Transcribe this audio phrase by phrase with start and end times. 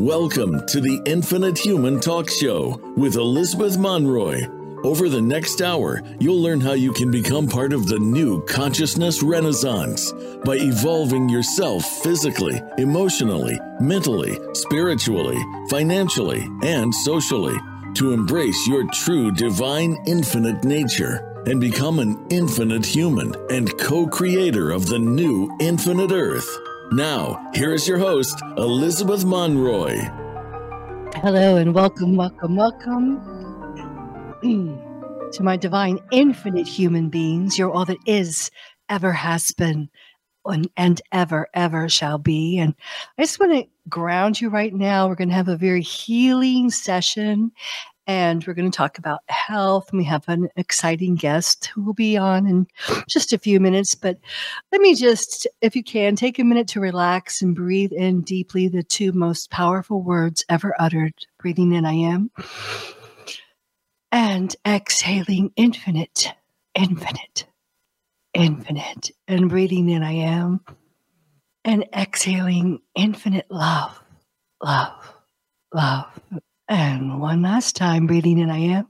[0.00, 4.46] Welcome to the Infinite Human Talk Show with Elizabeth Monroy.
[4.82, 9.22] Over the next hour, you'll learn how you can become part of the new consciousness
[9.22, 10.10] renaissance
[10.42, 15.38] by evolving yourself physically, emotionally, mentally, spiritually,
[15.68, 17.58] financially, and socially
[17.92, 24.70] to embrace your true divine infinite nature and become an infinite human and co creator
[24.70, 26.48] of the new infinite earth.
[26.92, 29.96] Now, here is your host, Elizabeth Monroy.
[31.14, 33.20] Hello, and welcome, welcome, welcome
[35.32, 37.56] to my divine, infinite human beings.
[37.56, 38.50] You're all that is,
[38.88, 39.88] ever has been,
[40.76, 42.58] and ever, ever shall be.
[42.58, 42.74] And
[43.16, 45.06] I just want to ground you right now.
[45.06, 47.52] We're going to have a very healing session
[48.10, 49.90] and we're going to talk about health.
[49.90, 52.66] And We have an exciting guest who will be on in
[53.08, 53.94] just a few minutes.
[53.94, 54.18] But
[54.72, 58.66] let me just, if you can, take a minute to relax and breathe in deeply
[58.66, 62.32] the two most powerful words ever uttered breathing in, I am,
[64.10, 66.32] and exhaling infinite,
[66.74, 67.46] infinite,
[68.34, 70.64] infinite, and breathing in, I am,
[71.64, 74.02] and exhaling infinite love,
[74.60, 75.14] love,
[75.72, 76.08] love
[76.70, 78.88] and one last time, breathing in, I am.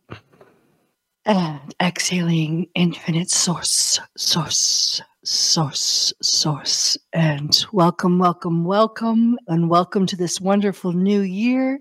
[1.24, 6.98] And exhaling, infinite source, source, source, source.
[7.14, 11.80] And welcome, welcome, welcome, and welcome to this wonderful new year.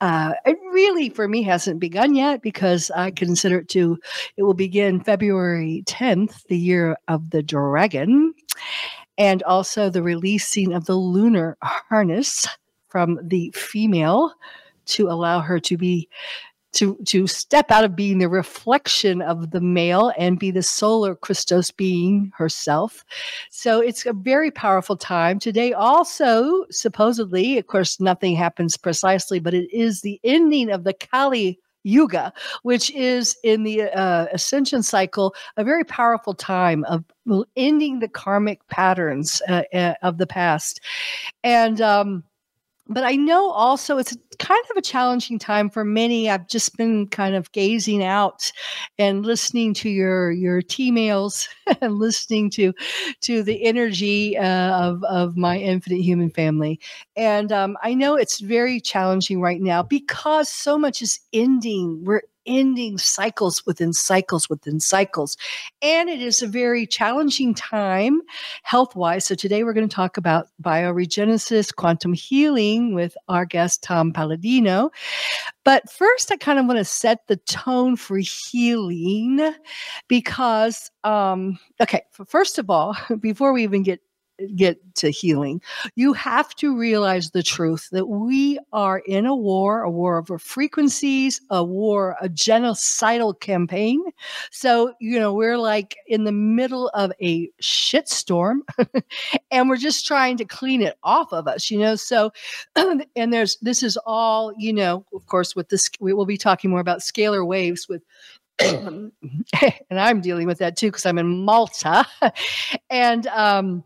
[0.00, 3.96] Uh, it really, for me, hasn't begun yet because I consider it to,
[4.36, 8.34] it will begin February 10th, the year of the dragon,
[9.16, 12.48] and also the releasing of the lunar harness
[12.88, 14.32] from the female
[14.88, 16.08] to allow her to be
[16.72, 21.14] to to step out of being the reflection of the male and be the solar
[21.14, 23.04] Christos being herself.
[23.50, 25.38] So it's a very powerful time.
[25.38, 30.92] Today also supposedly, of course nothing happens precisely, but it is the ending of the
[30.92, 32.32] Kali Yuga,
[32.64, 37.04] which is in the uh, ascension cycle, a very powerful time of
[37.56, 40.80] ending the karmic patterns uh, uh, of the past.
[41.42, 42.24] And um,
[42.88, 46.30] but I know also it's kind of a challenging time for many.
[46.30, 48.50] I've just been kind of gazing out
[48.98, 51.48] and listening to your your T-mails
[51.80, 52.72] and listening to
[53.22, 56.80] to the energy uh, of of my infinite human family,
[57.16, 62.02] and um, I know it's very challenging right now because so much is ending.
[62.04, 65.36] We're ending cycles within cycles within cycles.
[65.82, 68.22] And it is a very challenging time
[68.62, 69.26] health wise.
[69.26, 74.90] So today we're going to talk about bioregenesis, quantum healing with our guest, Tom Palladino.
[75.64, 79.52] But first, I kind of want to set the tone for healing
[80.08, 84.00] because, um, okay, first of all, before we even get
[84.54, 85.60] get to healing.
[85.94, 90.38] You have to realize the truth that we are in a war, a war over
[90.38, 94.02] frequencies, a war, a genocidal campaign.
[94.50, 98.60] So, you know, we're like in the middle of a shitstorm
[99.50, 101.96] and we're just trying to clean it off of us, you know.
[101.96, 102.32] So,
[102.76, 106.70] and there's this is all, you know, of course, with this, we will be talking
[106.70, 108.02] more about scalar waves with
[108.60, 109.12] and
[109.90, 112.04] I'm dealing with that too because I'm in Malta.
[112.90, 113.84] and um,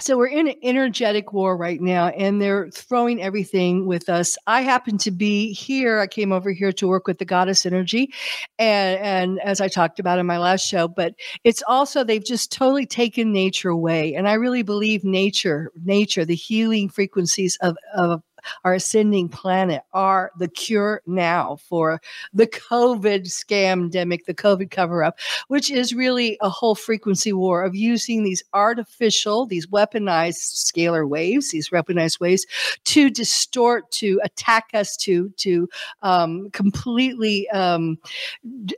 [0.00, 4.36] so we're in an energetic war right now and they're throwing everything with us.
[4.46, 8.12] I happen to be here i came over here to work with the goddess energy
[8.58, 11.14] and and as i talked about in my last show but
[11.44, 16.34] it's also they've just totally taken nature away and i really believe nature nature the
[16.34, 18.22] healing frequencies of of
[18.64, 22.00] our ascending planet are the cure now for
[22.32, 27.74] the COVID scamdemic, the COVID cover up, which is really a whole frequency war of
[27.74, 32.46] using these artificial, these weaponized scalar waves, these weaponized waves
[32.84, 35.68] to distort, to attack us, to to
[36.02, 37.98] um, completely um,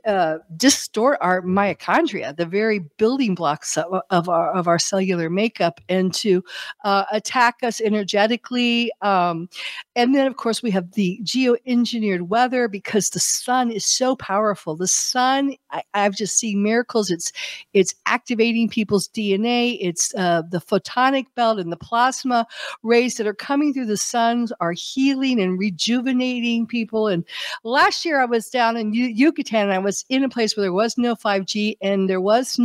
[0.05, 5.79] uh, distort our mitochondria, the very building blocks of, of, our of our cellular makeup,
[5.89, 6.43] and to
[6.83, 8.91] uh, attack us energetically.
[9.01, 9.49] Um,
[9.95, 14.75] and then, of course, we have the geoengineered weather because the sun is so powerful.
[14.75, 17.11] The sun, I, have just seen miracles.
[17.11, 17.31] It's
[17.73, 19.77] it's activating people's DNA.
[19.81, 22.47] It's uh, the photonic belt and the plasma
[22.83, 27.07] rays that are coming through the suns are healing and rejuvenating people.
[27.07, 27.25] And
[27.63, 29.61] last year, I was down in Yucatan.
[29.61, 32.59] And I was in a place where there was no 5G and there was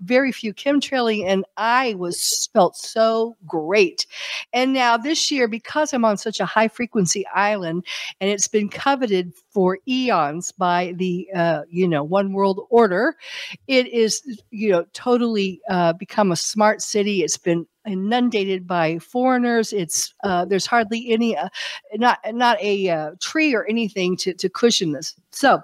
[0.00, 4.06] very few chemtrailing, and I was felt so great.
[4.52, 7.84] And now this year, because I'm on such a high frequency island,
[8.20, 13.14] and it's been coveted for eons by the uh, you know one world order.
[13.66, 17.22] It is you know totally uh, become a smart city.
[17.22, 19.72] It's been inundated by foreigners.
[19.72, 21.48] It's uh, there's hardly any, uh,
[21.94, 25.14] not not a uh, tree or anything to to cushion this.
[25.30, 25.62] So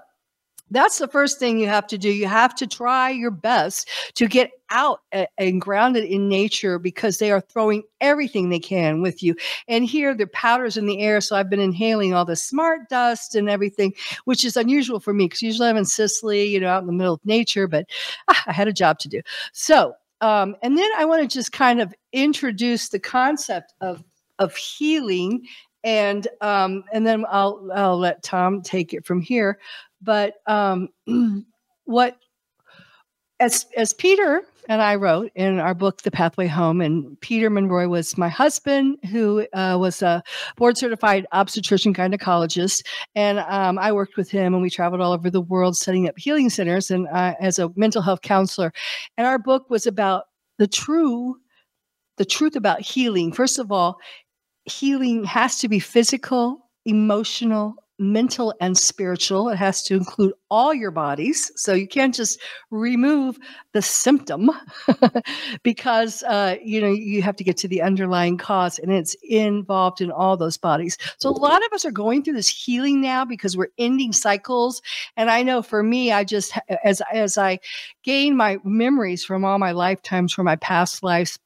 [0.71, 2.09] that's the first thing you have to do.
[2.09, 5.01] You have to try your best to get out
[5.37, 9.35] and grounded in nature because they are throwing everything they can with you.
[9.67, 11.21] And here, the powders in the air.
[11.21, 13.93] So I've been inhaling all the smart dust and everything,
[14.25, 16.93] which is unusual for me because usually I'm in Sicily, you know, out in the
[16.93, 17.85] middle of nature, but
[18.29, 19.21] ah, I had a job to do.
[19.51, 24.03] So, um, and then I want to just kind of introduce the concept of
[24.39, 25.45] of healing
[25.83, 29.59] and um, and then I'll I'll let Tom take it from here.
[30.03, 30.89] But um,
[31.85, 32.17] what
[33.39, 37.87] as as Peter and I wrote in our book, The Pathway Home, and Peter Monroy
[37.87, 40.23] was my husband, who uh, was a
[40.55, 42.85] board certified obstetrician gynecologist,
[43.15, 46.17] and um, I worked with him, and we traveled all over the world setting up
[46.17, 48.71] healing centers, and uh, as a mental health counselor.
[49.17, 50.25] And our book was about
[50.57, 51.37] the true,
[52.17, 53.33] the truth about healing.
[53.33, 53.97] First of all,
[54.65, 59.49] healing has to be physical, emotional, mental and spiritual.
[59.49, 61.51] It has to include all your bodies.
[61.55, 62.39] So you can't just
[62.69, 63.39] remove
[63.71, 64.51] the symptom
[65.63, 70.01] because, uh, you know, you have to get to the underlying cause and it's involved
[70.01, 70.97] in all those bodies.
[71.17, 74.81] So a lot of us are going through this healing now because we're ending cycles.
[75.17, 76.53] And I know for me, I just,
[76.83, 77.59] as, as I
[78.03, 81.39] gain my memories from all my lifetimes, from my past lives,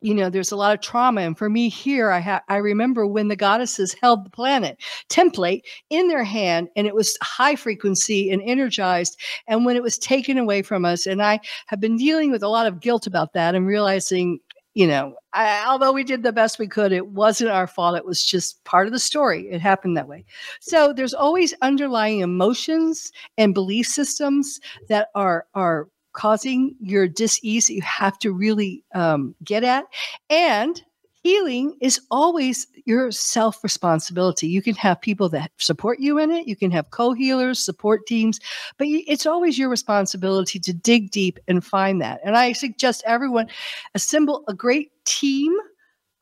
[0.00, 3.06] you know there's a lot of trauma and for me here i ha- i remember
[3.06, 8.30] when the goddesses held the planet template in their hand and it was high frequency
[8.30, 12.30] and energized and when it was taken away from us and i have been dealing
[12.30, 14.38] with a lot of guilt about that and realizing
[14.74, 18.04] you know I, although we did the best we could it wasn't our fault it
[18.04, 20.24] was just part of the story it happened that way.
[20.60, 27.74] So there's always underlying emotions and belief systems that are are causing your dis-ease that
[27.74, 29.84] you have to really um, get at
[30.28, 30.82] and
[31.22, 34.48] healing is always your self responsibility.
[34.48, 38.06] You can have people that support you in it, you can have co healers, support
[38.06, 38.40] teams,
[38.78, 42.20] but it's always your responsibility to dig deep and find that.
[42.24, 43.48] And I suggest everyone
[43.94, 45.54] assemble a great team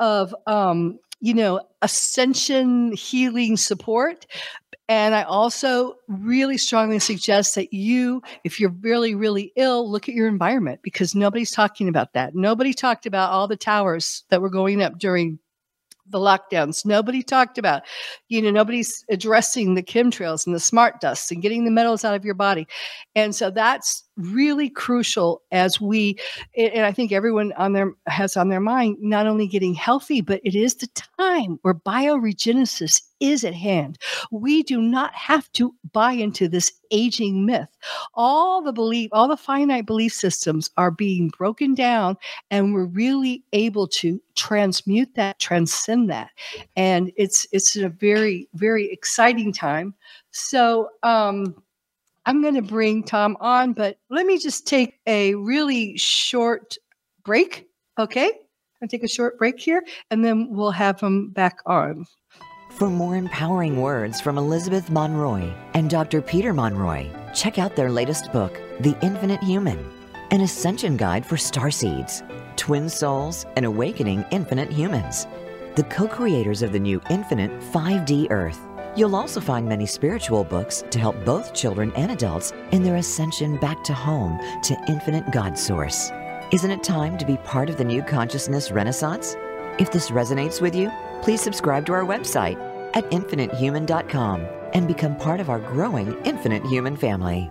[0.00, 4.26] of um, you know, ascension healing support.
[4.88, 10.14] And I also really strongly suggest that you, if you're really, really ill, look at
[10.14, 12.34] your environment because nobody's talking about that.
[12.34, 15.38] Nobody talked about all the towers that were going up during
[16.10, 16.86] the lockdowns.
[16.86, 17.82] Nobody talked about,
[18.28, 22.14] you know, nobody's addressing the chemtrails and the smart dust and getting the metals out
[22.14, 22.66] of your body.
[23.14, 26.18] And so that's really crucial as we
[26.56, 30.40] and i think everyone on their has on their mind not only getting healthy but
[30.44, 30.88] it is the
[31.18, 33.98] time where bioregenesis is at hand.
[34.30, 37.76] We do not have to buy into this aging myth.
[38.14, 42.16] All the belief all the finite belief systems are being broken down
[42.50, 46.30] and we're really able to transmute that transcend that.
[46.76, 49.94] And it's it's a very very exciting time.
[50.30, 51.54] So um
[52.28, 56.74] I'm going to bring Tom on, but let me just take a really short
[57.24, 57.66] break.
[57.98, 58.30] Okay.
[58.82, 62.04] I'll take a short break here and then we'll have him back on.
[62.72, 66.20] For more empowering words from Elizabeth Monroy and Dr.
[66.20, 69.82] Peter Monroy, check out their latest book, The Infinite Human,
[70.30, 72.22] an ascension guide for star seeds,
[72.56, 75.26] twin souls, and awakening infinite humans.
[75.76, 78.67] The co creators of the new Infinite 5D Earth
[78.98, 83.56] You'll also find many spiritual books to help both children and adults in their ascension
[83.58, 86.10] back to home to infinite God Source.
[86.50, 89.36] Isn't it time to be part of the new consciousness renaissance?
[89.78, 90.90] If this resonates with you,
[91.22, 92.58] please subscribe to our website
[92.96, 94.40] at infinitehuman.com
[94.72, 97.48] and become part of our growing Infinite Human family.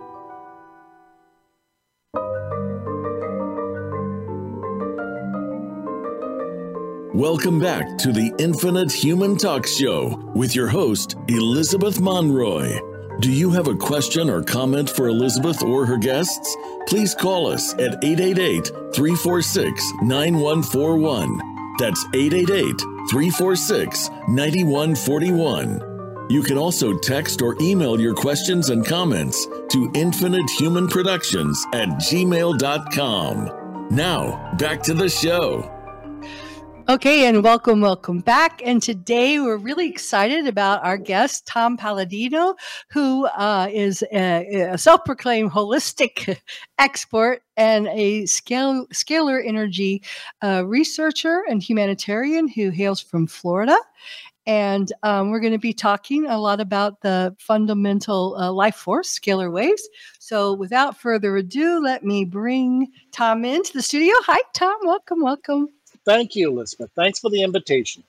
[7.18, 12.78] Welcome back to the Infinite Human Talk Show with your host, Elizabeth Monroy.
[13.18, 16.56] Do you have a question or comment for Elizabeth or her guests?
[16.86, 21.40] Please call us at 888 346 9141.
[21.80, 22.78] That's 888
[23.10, 26.26] 346 9141.
[26.30, 33.50] You can also text or email your questions and comments to infinitehumanproductions at gmail.com.
[33.90, 35.77] Now, back to the show.
[36.90, 38.62] Okay, and welcome, welcome back.
[38.64, 42.54] And today we're really excited about our guest, Tom Palladino,
[42.88, 46.38] who uh, is a, a self proclaimed holistic
[46.78, 50.02] expert and a scale, scalar energy
[50.42, 53.76] uh, researcher and humanitarian who hails from Florida.
[54.46, 59.18] And um, we're going to be talking a lot about the fundamental uh, life force,
[59.18, 59.86] scalar waves.
[60.20, 64.14] So, without further ado, let me bring Tom into the studio.
[64.20, 64.78] Hi, Tom.
[64.84, 65.68] Welcome, welcome.
[66.08, 66.90] Thank you, Elizabeth.
[66.96, 68.02] Thanks for the invitation.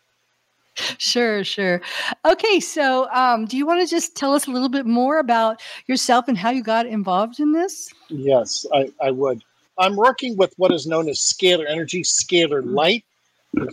[0.97, 1.81] Sure, sure.
[2.23, 5.61] Okay, so um, do you want to just tell us a little bit more about
[5.87, 7.93] yourself and how you got involved in this?
[8.07, 9.43] Yes, I, I would.
[9.77, 13.03] I'm working with what is known as scalar energy, scalar light.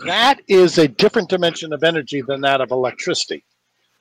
[0.04, 3.44] That is a different dimension of energy than that of electricity.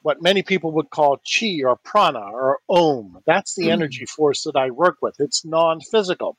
[0.01, 3.19] What many people would call chi or prana or om.
[3.25, 5.15] That's the energy force that I work with.
[5.19, 6.37] It's non physical.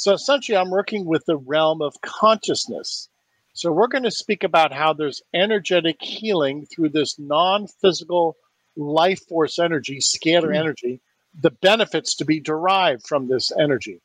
[0.00, 3.10] So essentially, I'm working with the realm of consciousness.
[3.52, 8.38] So we're going to speak about how there's energetic healing through this non physical
[8.76, 10.54] life force energy, scalar mm-hmm.
[10.54, 11.00] energy,
[11.38, 14.00] the benefits to be derived from this energy.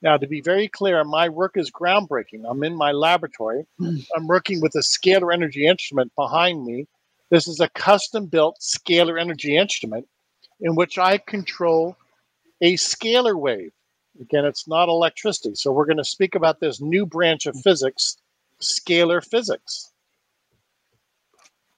[0.00, 2.44] Now, to be very clear, my work is groundbreaking.
[2.48, 3.66] I'm in my laboratory.
[3.78, 4.06] Mm.
[4.16, 6.86] I'm working with a scalar energy instrument behind me.
[7.28, 10.08] This is a custom built scalar energy instrument
[10.62, 11.98] in which I control
[12.62, 13.72] a scalar wave.
[14.20, 15.54] Again, it's not electricity.
[15.54, 18.16] So, we're going to speak about this new branch of physics,
[18.60, 19.90] scalar physics.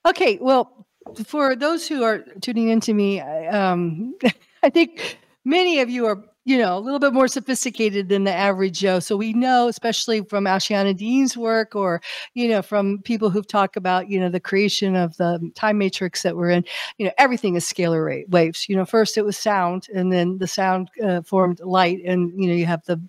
[0.06, 0.86] Okay, well,
[1.24, 4.14] for those who are tuning in to me, I, um,
[4.62, 8.32] I think many of you are you know, a little bit more sophisticated than the
[8.32, 9.00] average Joe.
[9.00, 12.00] So we know, especially from Ashayana Deane's work or,
[12.34, 16.22] you know, from people who've talked about, you know, the creation of the time matrix
[16.22, 16.64] that we're in,
[16.98, 18.68] you know, everything is scalar rate waves.
[18.68, 22.48] You know, first it was sound and then the sound uh, formed light and, you
[22.48, 23.00] know, you have the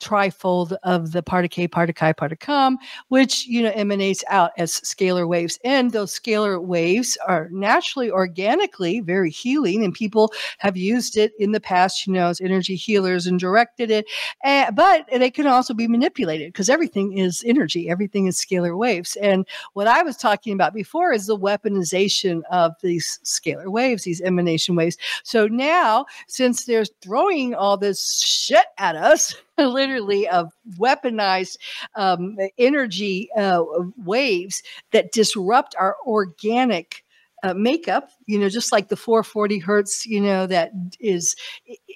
[0.00, 2.76] trifold of the Partika, part of Chi, Particum,
[3.08, 5.58] which you know emanates out as scalar waves.
[5.64, 11.52] And those scalar waves are naturally, organically very healing, and people have used it in
[11.52, 14.06] the past, you know, as energy healers and directed it.
[14.42, 19.16] But they can also be manipulated because everything is energy, everything is scalar waves.
[19.16, 24.20] And what I was talking about before is the weaponization of these scalar waves, these
[24.20, 24.96] emanation waves.
[25.24, 31.56] So now, since they're throwing all this shit at us, literally of weaponized
[31.94, 33.62] um, energy uh,
[33.96, 37.04] waves that disrupt our organic
[37.42, 41.36] uh, makeup, you know, just like the 440 hertz, you know, that is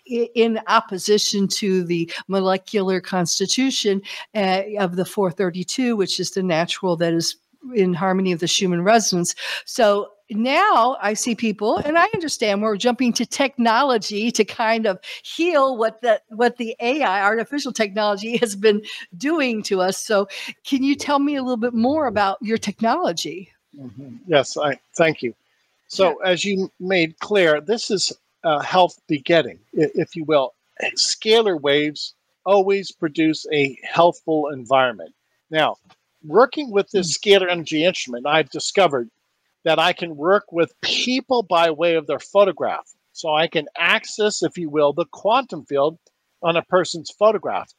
[0.06, 4.02] in opposition to the molecular constitution
[4.34, 7.36] uh, of the 432, which is the natural that is
[7.74, 9.34] in harmony of the Schumann resonance.
[9.64, 14.98] So now I see people, and I understand we're jumping to technology to kind of
[15.22, 18.82] heal what the what the AI, artificial technology, has been
[19.16, 19.98] doing to us.
[19.98, 20.28] So,
[20.64, 23.50] can you tell me a little bit more about your technology?
[23.78, 24.16] Mm-hmm.
[24.26, 25.34] Yes, I thank you.
[25.88, 26.30] So, yeah.
[26.30, 28.12] as you made clear, this is
[28.44, 30.54] uh, health begetting, if you will.
[30.96, 32.14] Scalar waves
[32.46, 35.14] always produce a healthful environment.
[35.50, 35.76] Now,
[36.24, 37.28] working with this hmm.
[37.28, 39.10] scalar energy instrument, I've discovered
[39.64, 42.90] that I can work with people by way of their photograph.
[43.12, 45.98] So I can access, if you will, the quantum field
[46.42, 47.70] on a person's photograph,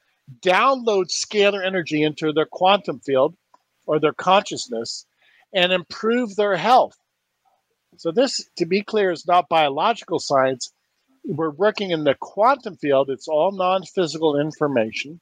[0.41, 3.35] download scalar energy into their quantum field
[3.85, 5.05] or their consciousness,
[5.53, 6.95] and improve their health.
[7.97, 10.71] So, this, to be clear, is not biological science.
[11.25, 15.19] We're working in the quantum field, it's all non physical information.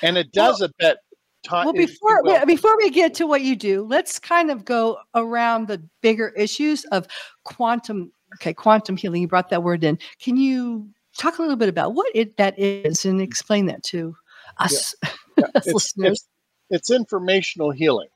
[0.00, 0.98] And it does well, a bit
[1.42, 1.66] time.
[1.66, 5.68] Well, before we, before we get to what you do, let's kind of go around
[5.68, 7.06] the bigger issues of
[7.44, 8.12] quantum.
[8.34, 9.22] Okay, quantum healing.
[9.22, 9.98] You brought that word in.
[10.20, 14.16] Can you talk a little bit about what it that is and explain that to
[14.58, 15.10] us, yeah.
[15.38, 15.44] Yeah.
[15.44, 16.28] us it's, listeners?
[16.70, 18.08] It's, it's informational healing.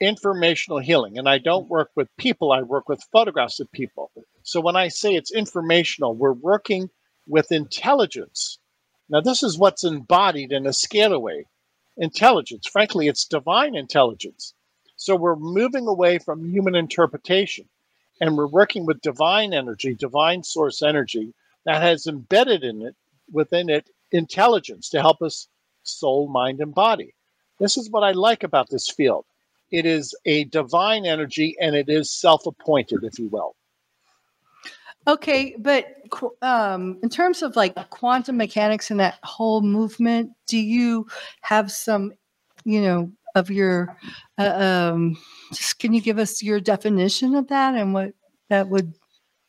[0.00, 2.52] Informational healing, and I don't work with people.
[2.52, 4.10] I work with photographs of people.
[4.42, 6.88] So when I say it's informational, we're working
[7.28, 8.58] with intelligence.
[9.10, 11.44] Now, this is what's embodied in a scalar wave
[12.00, 12.66] intelligence.
[12.66, 14.54] Frankly, it's divine intelligence.
[14.96, 17.68] So we're moving away from human interpretation
[18.20, 21.32] and we're working with divine energy, divine source energy
[21.64, 22.96] that has embedded in it,
[23.32, 25.46] within it, intelligence to help us
[25.84, 27.14] soul, mind, and body.
[27.60, 29.24] This is what I like about this field.
[29.70, 33.54] It is a divine energy and it is self appointed, if you will.
[35.06, 35.86] Okay, but
[36.42, 41.06] um, in terms of like quantum mechanics and that whole movement, do you
[41.40, 42.12] have some,
[42.64, 43.96] you know, of your,
[44.38, 45.16] uh, um,
[45.52, 48.12] just can you give us your definition of that and what
[48.50, 48.92] that would?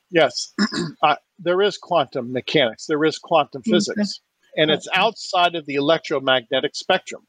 [0.09, 0.53] Yes,
[1.03, 4.21] uh, there is quantum mechanics, there is quantum physics,
[4.57, 7.25] and it's outside of the electromagnetic spectrum.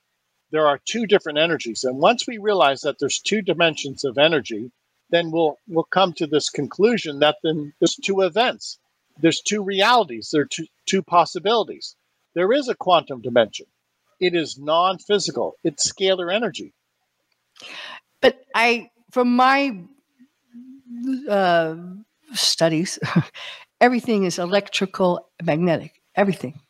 [0.51, 4.71] There are two different energies, and once we realize that there's two dimensions of energy,
[5.13, 8.79] then we'll we'll come to this conclusion that then there's two events,
[9.21, 11.95] there's two realities, there are two, two possibilities.
[12.35, 13.67] There is a quantum dimension.
[14.19, 15.57] It is non-physical.
[15.63, 16.73] It's scalar energy.
[18.23, 19.83] But I, from my
[21.29, 21.77] uh,
[22.33, 22.99] studies,
[23.81, 26.01] everything is electrical, magnetic.
[26.15, 26.61] Everything,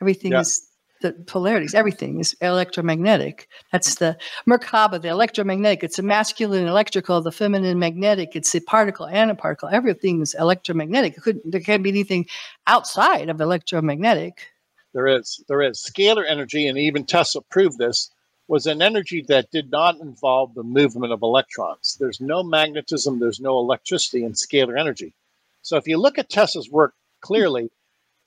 [0.00, 0.40] everything yeah.
[0.40, 0.67] is
[1.00, 1.74] the polarities.
[1.74, 3.48] Everything is electromagnetic.
[3.72, 4.16] That's the
[4.48, 5.84] Merkaba, the electromagnetic.
[5.84, 8.34] It's the masculine electrical, the feminine magnetic.
[8.34, 9.72] It's the particle, antiparticle.
[9.72, 11.16] Everything is electromagnetic.
[11.16, 12.26] It couldn't, there can't be anything
[12.66, 14.48] outside of electromagnetic.
[14.94, 15.42] There is.
[15.48, 15.78] There is.
[15.78, 18.10] Scalar energy, and even Tesla proved this,
[18.48, 21.96] was an energy that did not involve the movement of electrons.
[22.00, 25.12] There's no magnetism, there's no electricity in scalar energy.
[25.60, 27.70] So if you look at Tesla's work clearly,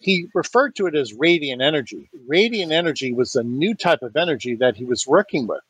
[0.02, 2.10] he referred to it as radiant energy.
[2.28, 5.62] Radiant energy was a new type of energy that he was working with.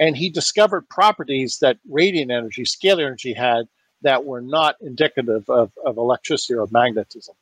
[0.00, 3.66] And he discovered properties that radiant energy, scalar energy, had
[4.02, 7.34] that were not indicative of, of electricity or magnetism.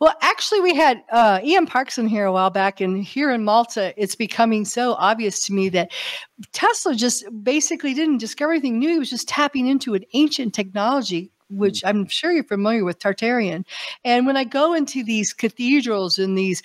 [0.00, 3.94] Well, actually, we had uh, Ian Parkson here a while back, and here in Malta,
[3.96, 5.92] it's becoming so obvious to me that
[6.52, 8.90] Tesla just basically didn't discover anything new.
[8.90, 13.64] He was just tapping into an ancient technology which I'm sure you're familiar with Tartarian.
[14.04, 16.62] And when I go into these cathedrals and these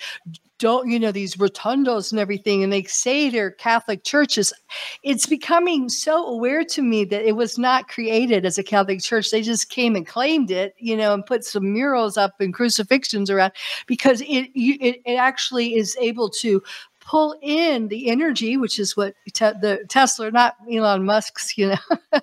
[0.58, 4.52] don't you know these rotundos and everything and they say they're catholic churches
[5.02, 9.32] it's becoming so aware to me that it was not created as a catholic church
[9.32, 13.28] they just came and claimed it you know and put some murals up and crucifixions
[13.28, 13.50] around
[13.88, 16.62] because it it, it actually is able to
[17.04, 21.96] pull in the energy, which is what te- the Tesla, not Elon Musk's, you know,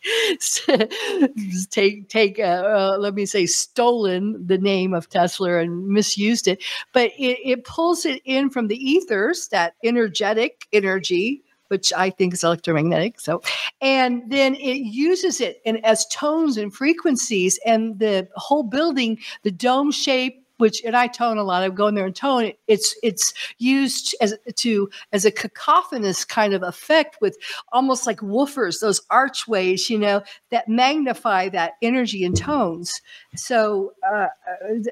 [1.70, 6.62] take take uh, uh, let me say stolen the name of Tesla and misused it,
[6.92, 12.34] but it, it pulls it in from the ethers, that energetic energy which I think
[12.34, 13.20] is electromagnetic.
[13.20, 13.42] So,
[13.80, 19.50] and then it uses it in, as tones and frequencies, and the whole building, the
[19.50, 21.62] dome shape, which and I tone a lot.
[21.62, 22.44] I go in there and tone.
[22.44, 22.58] It.
[22.68, 27.38] It's it's used as to as a cacophonous kind of effect with
[27.72, 33.00] almost like woofers, those archways, you know, that magnify that energy and tones.
[33.36, 34.26] So uh,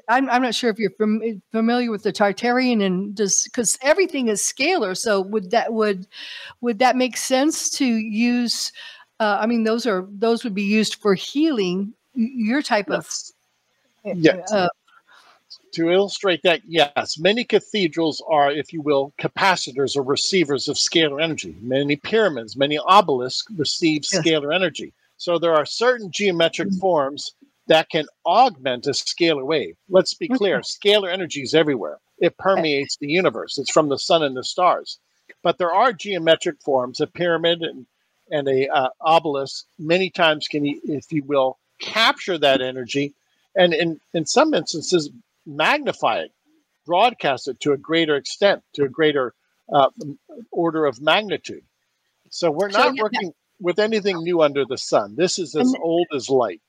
[0.07, 4.27] I'm, I'm not sure if you're fam- familiar with the Tartarian and does because everything
[4.27, 4.97] is scalar.
[4.97, 6.07] So would that would
[6.61, 8.71] would that make sense to use?
[9.19, 13.33] Uh, I mean, those are those would be used for healing your type yes.
[14.03, 14.51] of yes.
[14.51, 14.67] Uh,
[15.77, 21.21] to illustrate that, yes, many cathedrals are, if you will, capacitors or receivers of scalar
[21.21, 21.55] energy.
[21.61, 24.25] Many pyramids, many obelisks receive yes.
[24.25, 24.91] scalar energy.
[25.17, 26.79] So there are certain geometric mm-hmm.
[26.79, 27.35] forms
[27.67, 29.75] that can augment a scalar wave.
[29.87, 34.23] Let's be clear scalar energy is everywhere, it permeates the universe, it's from the sun
[34.23, 34.97] and the stars.
[35.43, 37.85] But there are geometric forms, a pyramid and,
[38.31, 43.13] and a uh, obelisk, many times can, if you will, capture that energy
[43.55, 45.09] and in, in some instances
[45.47, 46.31] magnify it,
[46.85, 49.33] broadcast it to a greater extent, to a greater
[49.73, 49.89] uh,
[50.51, 51.63] order of magnitude.
[52.29, 55.15] So we're not so, working with anything new under the sun.
[55.17, 56.61] This is as old as light.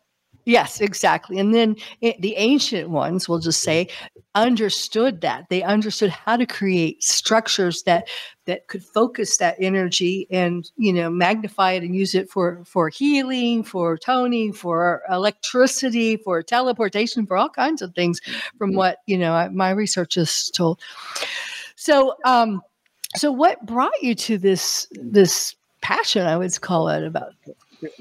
[0.49, 1.39] Yes, exactly.
[1.39, 3.89] And then it, the ancient ones, we'll just say,
[4.35, 5.45] understood that.
[5.51, 8.09] They understood how to create structures that
[8.47, 12.89] that could focus that energy and you know magnify it and use it for for
[12.89, 18.19] healing, for toning, for electricity, for teleportation, for all kinds of things.
[18.57, 20.81] From what you know, my research has told.
[21.77, 22.63] So, um,
[23.17, 26.27] so what brought you to this this passion?
[26.27, 27.35] I would call it about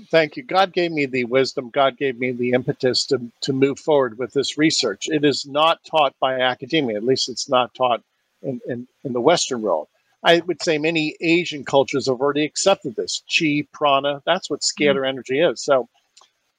[0.09, 0.43] thank you.
[0.43, 1.69] God gave me the wisdom.
[1.69, 5.07] God gave me the impetus to, to move forward with this research.
[5.07, 8.01] It is not taught by academia, at least it's not taught
[8.41, 9.87] in, in, in the Western world.
[10.23, 13.23] I would say many Asian cultures have already accepted this.
[13.27, 15.05] Chi, prana, that's what scalar mm-hmm.
[15.05, 15.61] energy is.
[15.61, 15.87] So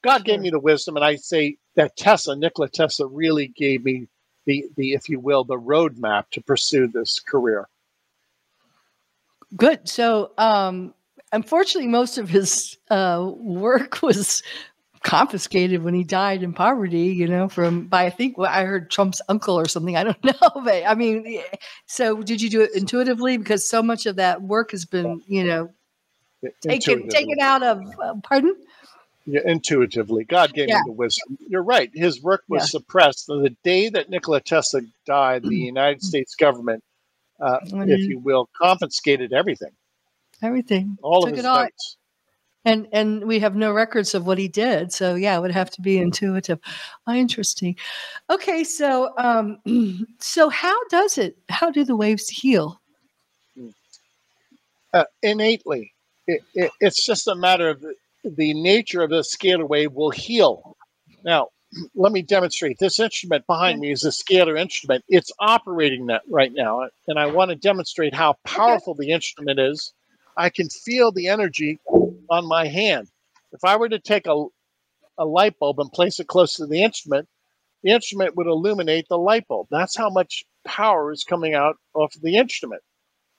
[0.01, 4.07] God gave me the wisdom, and I say that Tessa, Nikola Tesla, really gave me
[4.45, 7.67] the, the if you will, the roadmap to pursue this career.
[9.55, 9.89] Good.
[9.89, 10.93] So, um,
[11.31, 14.43] unfortunately, most of his uh, work was
[15.01, 18.91] confiscated when he died in poverty, you know, from by I think well, I heard
[18.91, 19.95] Trump's uncle or something.
[19.95, 21.41] I don't know, but I mean,
[21.85, 25.43] so did you do it intuitively because so much of that work has been, you
[25.43, 25.71] know,
[26.61, 28.55] taken taken out of uh, pardon?
[29.25, 30.23] Yeah, intuitively.
[30.23, 30.79] God gave yeah.
[30.79, 31.37] him the wisdom.
[31.47, 31.91] You're right.
[31.93, 32.79] His work was yeah.
[32.79, 33.27] suppressed.
[33.27, 36.83] The day that Nikola Tesla died, the United States government,
[37.39, 37.91] uh, mm-hmm.
[37.91, 39.71] if you will, confiscated everything.
[40.41, 40.97] Everything.
[41.01, 41.97] All Took of his notes.
[42.65, 44.91] And and we have no records of what he did.
[44.91, 46.59] So yeah, it would have to be intuitive.
[47.07, 47.75] Oh, interesting.
[48.29, 49.59] Okay, so um
[50.19, 52.79] so how does it how do the waves heal?
[54.93, 55.93] Uh, innately.
[56.27, 60.09] It, it, it's just a matter of the, the nature of the scalar wave will
[60.09, 60.75] heal.
[61.23, 61.49] Now,
[61.95, 62.79] let me demonstrate.
[62.79, 65.03] This instrument behind me is a scalar instrument.
[65.07, 69.05] It's operating that right now, and I want to demonstrate how powerful okay.
[69.05, 69.93] the instrument is
[70.39, 71.81] I can feel the energy
[72.29, 73.09] on my hand.
[73.51, 74.45] If I were to take a,
[75.17, 77.27] a light bulb and place it close to the instrument,
[77.83, 79.67] the instrument would illuminate the light bulb.
[79.69, 82.81] That's how much power is coming out of the instrument.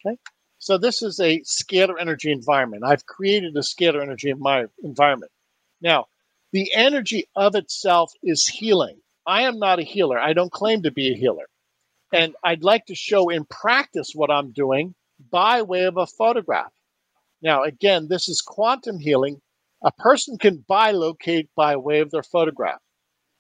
[0.05, 0.19] Okay.
[0.59, 2.85] So this is a scalar energy environment.
[2.85, 5.33] I've created a scalar energy in my environment.
[5.81, 6.05] Now,
[6.53, 9.01] the energy of itself is healing.
[9.27, 10.19] I am not a healer.
[10.19, 11.47] I don't claim to be a healer.
[12.13, 14.95] And I'd like to show in practice what I'm doing
[15.31, 16.71] by way of a photograph.
[17.43, 19.41] Now, again, this is quantum healing.
[19.83, 22.81] A person can bilocate by way of their photograph.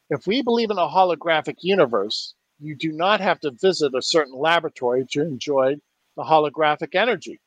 [0.09, 4.35] If we believe in a holographic universe, you do not have to visit a certain
[4.35, 5.77] laboratory to enjoy
[6.17, 7.41] the holographic energy.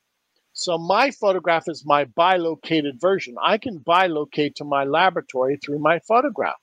[0.54, 3.36] So my photograph is my bilocated version.
[3.44, 6.60] I can bilocate to my laboratory through my photograph.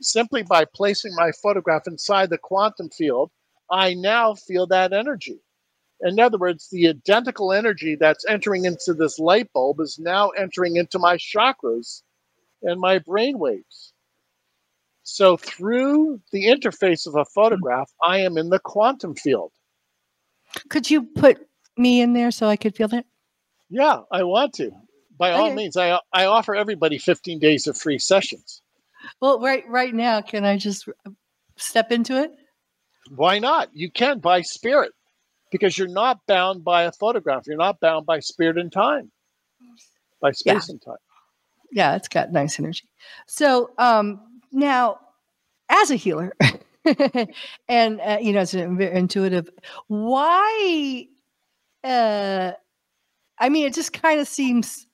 [0.00, 3.30] Simply by placing my photograph inside the quantum field,
[3.70, 5.40] I now feel that energy.
[6.04, 10.76] In other words, the identical energy that's entering into this light bulb is now entering
[10.76, 12.02] into my chakras
[12.62, 13.94] and my brain waves.
[15.02, 19.52] So through the interface of a photograph, I am in the quantum field.
[20.68, 21.38] Could you put
[21.78, 23.06] me in there so I could feel that?
[23.70, 24.72] Yeah, I want to.
[25.16, 28.60] By all means, I I offer everybody 15 days of free sessions.
[29.20, 30.88] Well, right right now, can I just
[31.56, 32.32] step into it?
[33.14, 33.68] Why not?
[33.72, 34.92] You can by spirit
[35.54, 37.46] because you're not bound by a photograph.
[37.46, 39.12] You're not bound by spirit and time,
[40.20, 40.72] by space yeah.
[40.72, 40.96] and time.
[41.70, 42.88] Yeah, it's got nice energy.
[43.28, 44.98] So um, now,
[45.68, 46.32] as a healer,
[47.68, 49.48] and uh, you know, it's an intuitive.
[49.86, 51.06] Why?
[51.84, 52.50] Uh,
[53.38, 54.88] I mean, it just kind of seems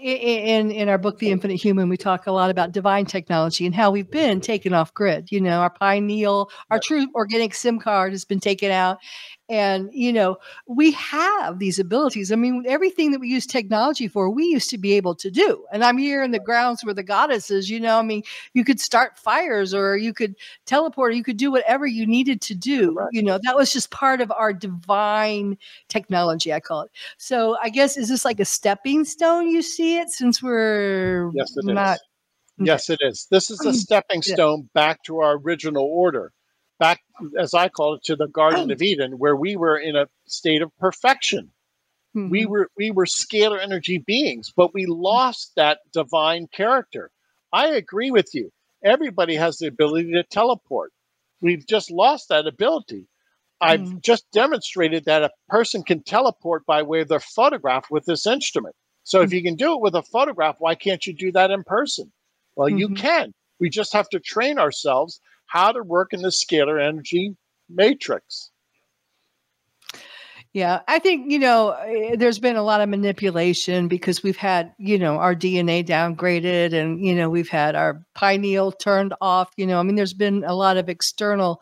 [0.00, 3.74] in in our book the infinite human we talk a lot about divine technology and
[3.74, 8.10] how we've been taken off grid you know our pineal our true organic sim card
[8.10, 8.98] has been taken out
[9.48, 14.28] and you know we have these abilities i mean everything that we use technology for
[14.28, 17.02] we used to be able to do and i'm here in the grounds where the
[17.02, 18.22] goddesses you know i mean
[18.54, 22.40] you could start fires or you could teleport or you could do whatever you needed
[22.40, 23.08] to do right.
[23.12, 25.56] you know that was just part of our divine
[25.88, 29.98] technology i call it so i guess is this like a stepping stone you see
[29.98, 32.02] it since we're yes it not is.
[32.58, 33.26] Yes, it is.
[33.30, 36.32] This is a stepping stone back to our original order
[36.78, 37.00] back,
[37.38, 40.62] as I call it, to the Garden of Eden, where we were in a state
[40.62, 41.50] of perfection.
[42.16, 42.30] Mm-hmm.
[42.30, 47.10] We were we were scalar energy beings, but we lost that divine character.
[47.52, 48.50] I agree with you.
[48.82, 50.92] Everybody has the ability to teleport.
[51.40, 53.06] We've just lost that ability.
[53.60, 54.02] I've mm.
[54.02, 58.74] just demonstrated that a person can teleport by way of their photograph with this instrument.
[59.04, 59.24] So mm.
[59.24, 62.12] if you can do it with a photograph, why can't you do that in person?
[62.54, 62.78] Well, mm-hmm.
[62.78, 63.32] you can.
[63.58, 67.36] We just have to train ourselves how to work in the scalar energy
[67.68, 68.50] matrix.
[70.56, 74.72] Yeah, I think, you know, eh, there's been a lot of manipulation because we've had,
[74.78, 79.50] you know, our DNA downgraded and, you know, we've had our pineal turned off.
[79.58, 81.60] You know, I mean, there's been a lot of external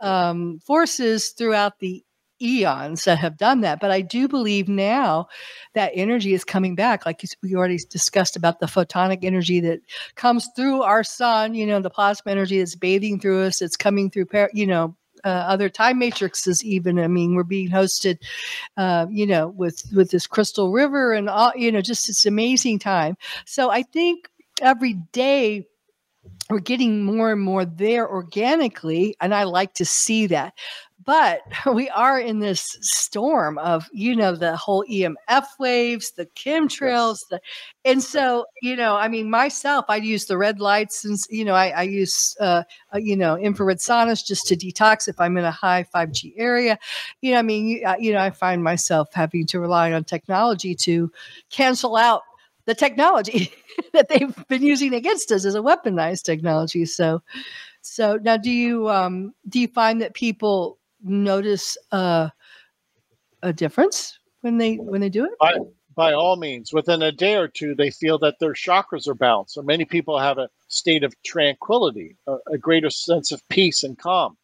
[0.00, 2.04] um, forces throughout the
[2.44, 3.80] eons that have done that.
[3.80, 5.28] But I do believe now
[5.74, 7.06] that energy is coming back.
[7.06, 9.80] Like we already discussed about the photonic energy that
[10.14, 14.10] comes through our sun, you know, the plasma energy that's bathing through us, it's coming
[14.10, 18.18] through, you know, uh, other time matrices even i mean we're being hosted
[18.76, 22.78] uh, you know with with this crystal river and all you know just this amazing
[22.78, 24.28] time so i think
[24.60, 25.66] every day
[26.50, 30.54] we're getting more and more there organically and i like to see that.
[31.04, 31.42] But
[31.74, 37.40] we are in this storm of you know the whole emf waves the chemtrails the,
[37.84, 41.54] and so you know i mean myself i use the red lights and you know
[41.54, 42.62] i, I use uh,
[42.94, 46.78] uh, you know infrared saunas just to detox if i'm in a high 5g area.
[47.20, 50.04] You know i mean you, uh, you know i find myself having to rely on
[50.04, 51.10] technology to
[51.50, 52.22] cancel out
[52.66, 53.52] the technology
[53.92, 57.22] that they've been using against us is a weaponized technology so
[57.82, 62.28] so now do you um do you find that people notice uh,
[63.42, 65.32] a difference when they when they do it?
[65.38, 65.54] By,
[65.94, 69.54] by all means, within a day or two, they feel that their chakras are balanced.
[69.54, 73.96] So many people have a state of tranquility, a, a greater sense of peace and
[73.96, 74.36] calm.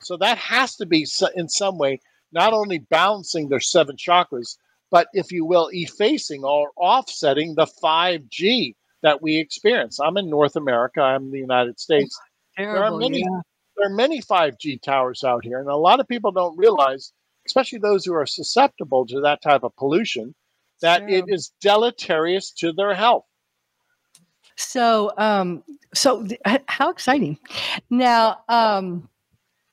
[0.00, 2.00] So that has to be in some way
[2.32, 4.56] not only balancing their seven chakras,
[4.90, 9.98] but if you will, effacing or offsetting the 5G that we experience.
[10.00, 12.18] I'm in North America, I'm in the United States.
[12.56, 13.40] Terrible, there are many yeah
[13.76, 17.12] there are many 5G towers out here, and a lot of people don't realize,
[17.46, 20.34] especially those who are susceptible to that type of pollution,
[20.80, 21.08] that sure.
[21.08, 23.24] it is deleterious to their health.
[24.56, 25.62] So, um,
[25.94, 27.38] so th- how exciting!
[27.90, 29.08] Now, um,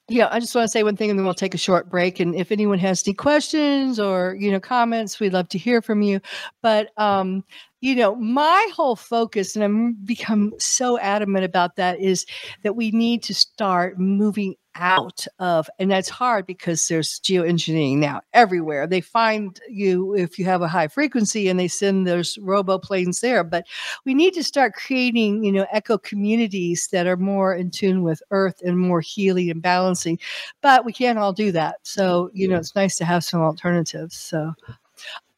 [0.09, 2.19] yeah, I just want to say one thing, and then we'll take a short break.
[2.19, 6.01] And if anyone has any questions or you know comments, we'd love to hear from
[6.01, 6.19] you.
[6.61, 7.43] But um,
[7.83, 12.25] you know, my whole focus, and I'm become so adamant about that, is
[12.63, 18.21] that we need to start moving out of and that's hard because there's geoengineering now
[18.33, 18.87] everywhere.
[18.87, 23.19] They find you if you have a high frequency and they send those robo planes
[23.19, 23.67] there but
[24.03, 28.23] we need to start creating you know eco communities that are more in tune with
[28.31, 30.17] earth and more healing and balancing
[30.61, 31.75] but we can't all do that.
[31.83, 34.53] So you know it's nice to have some alternatives so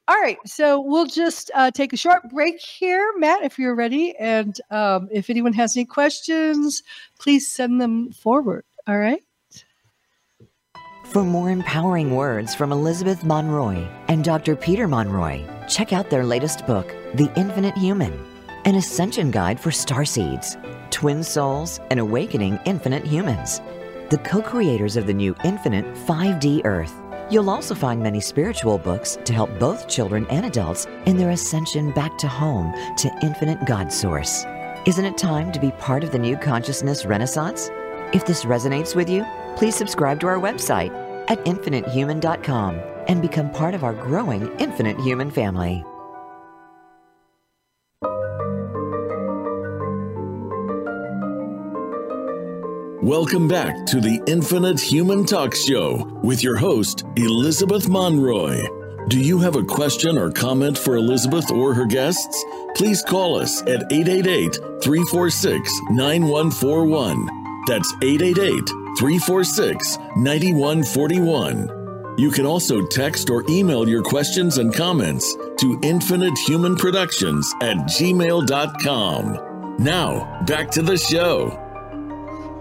[0.08, 4.16] all right, so we'll just uh, take a short break here, Matt, if you're ready.
[4.18, 6.84] And um, if anyone has any questions,
[7.20, 8.66] please send them forward.
[8.88, 9.24] All right.
[11.06, 14.56] For more empowering words from Elizabeth Monroy and Dr.
[14.56, 18.14] Peter Monroy, check out their latest book, The Infinite Human
[18.66, 23.60] An Ascension Guide for Starseeds, Twin Souls, and Awakening Infinite Humans.
[24.10, 26.94] The co creators of the new Infinite 5D Earth.
[27.30, 31.92] You'll also find many spiritual books to help both children and adults in their ascension
[31.92, 34.46] back to home to infinite God Source.
[34.86, 37.72] Isn't it time to be part of the new consciousness renaissance?
[38.14, 40.94] If this resonates with you, please subscribe to our website
[41.28, 45.84] at infinitehuman.com and become part of our growing Infinite Human family.
[53.06, 58.64] Welcome back to the Infinite Human Talk Show with your host, Elizabeth Monroy.
[59.10, 62.44] Do you have a question or comment for Elizabeth or her guests?
[62.74, 67.30] Please call us at 888 346 9141.
[67.68, 72.16] That's 888 346 9141.
[72.18, 79.40] You can also text or email your questions and comments to infinitehumanproductions at gmail.com.
[79.78, 81.62] Now, back to the show.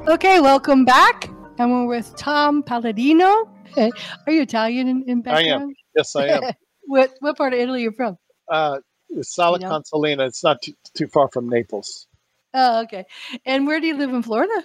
[0.06, 1.30] Okay, welcome back.
[1.58, 3.48] And we're with Tom Palladino.
[3.76, 5.48] Are you Italian in, in background?
[5.48, 5.74] I am.
[5.96, 6.42] Yes, I am.
[6.82, 8.18] what what part of Italy are you from?
[8.46, 8.80] Uh,
[9.22, 9.70] Sala You know?
[9.70, 10.26] Consilina.
[10.26, 12.06] It's not too, too far from Naples
[12.52, 13.06] Oh, okay.
[13.46, 14.62] And where do you live in Florida?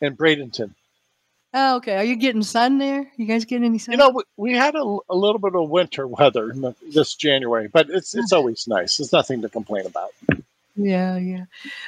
[0.00, 0.74] In Bradenton.
[1.52, 1.96] Oh, okay.
[1.96, 3.10] Are you getting sun there?
[3.16, 3.92] You guys getting any sun?
[3.92, 7.14] You know, we, we had a, a little bit of winter weather in the, this
[7.14, 8.96] January, but it's it's always nice.
[8.96, 10.10] There's nothing to complain about.
[10.78, 11.44] Yeah, yeah.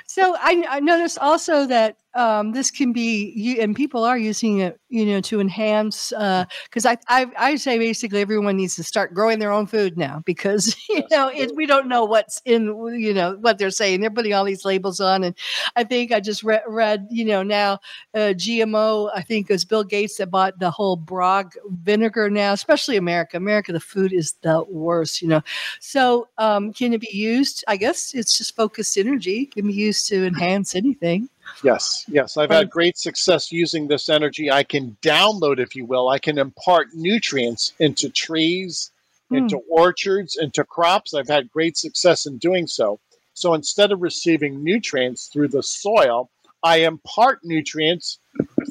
[0.07, 4.59] So I, I noticed also that um, this can be, you, and people are using
[4.61, 6.11] it, you know, to enhance.
[6.11, 10.23] Because I, I, I say basically everyone needs to start growing their own food now
[10.27, 12.65] because you know it, we don't know what's in,
[12.99, 14.01] you know, what they're saying.
[14.01, 15.37] They're putting all these labels on, and
[15.77, 17.79] I think I just re- read, you know, now
[18.15, 19.11] uh, GMO.
[19.15, 23.37] I think it was Bill Gates that bought the whole Bragg vinegar now, especially America.
[23.37, 25.43] America, the food is the worst, you know.
[25.81, 27.65] So, um, can it be used?
[27.69, 29.47] I guess it's just focused energy.
[29.47, 31.29] Can be used to enhance anything.
[31.63, 32.37] Yes, yes.
[32.37, 34.51] I've had great success using this energy.
[34.51, 38.91] I can download, if you will, I can impart nutrients into trees,
[39.31, 41.15] into orchards, into crops.
[41.15, 42.99] I've had great success in doing so.
[43.35, 46.31] So instead of receiving nutrients through the soil,
[46.63, 48.19] I impart nutrients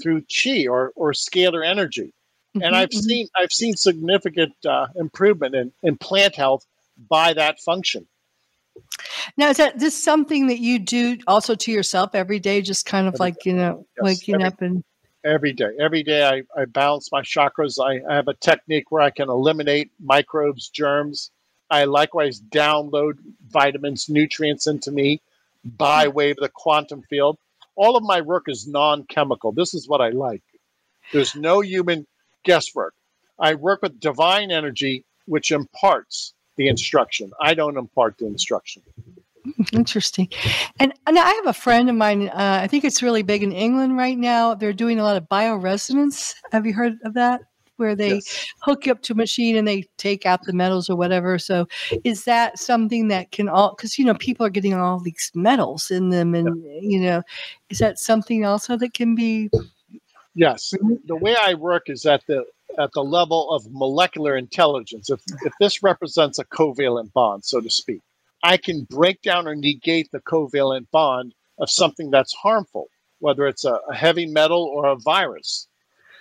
[0.02, 2.14] through chi or, or scalar energy.
[2.56, 3.04] And Mhm, I've mhm.
[3.04, 6.66] seen I've seen significant uh, improvement in, in plant health
[7.10, 8.08] by that function.
[9.38, 12.62] Now is that this something that you do also to yourself every day?
[12.62, 14.84] Just kind of Every like you know, Yes, waking every- up and
[15.24, 15.72] every day.
[15.80, 17.78] Every day I, I balance my chakras.
[17.84, 21.32] I, I have a technique where I can eliminate microbes, germs.
[21.70, 23.14] I likewise download
[23.50, 25.22] vitamins, nutrients into me
[25.64, 27.38] by way of the quantum field.
[27.76, 29.52] All of my work is non chemical.
[29.52, 30.42] This is what I like.
[31.14, 32.08] There's no human
[32.44, 32.94] guesswork.
[33.40, 37.32] I work with divine energy, which imparts the instruction.
[37.40, 38.84] I don't impart the instruction.
[39.72, 40.28] Interesting.
[40.78, 43.54] And, and I have a friend of mine, uh, I think it's really big in
[43.54, 44.56] England right now.
[44.56, 46.36] They're doing a lot of bioresonance.
[46.52, 47.42] Have you heard of that?
[47.78, 48.46] Where they Yes.
[48.62, 51.40] hook you up to a machine and they take out the metals or whatever.
[51.40, 51.66] So
[52.04, 55.90] is that something that can all, because, you know, people are getting all these metals
[55.90, 56.36] in them.
[56.36, 57.24] And, you know,
[57.70, 59.50] is that something also that can be?
[60.36, 60.98] Yes, Mhm.
[61.06, 62.46] the way I work is that the
[62.80, 65.10] at the level of molecular intelligence.
[65.10, 68.02] If if this represents a covalent bond, so to speak,
[68.44, 72.88] I can break down or negate the covalent bond of something that's harmful,
[73.20, 75.68] whether it's a, a heavy metal or a virus.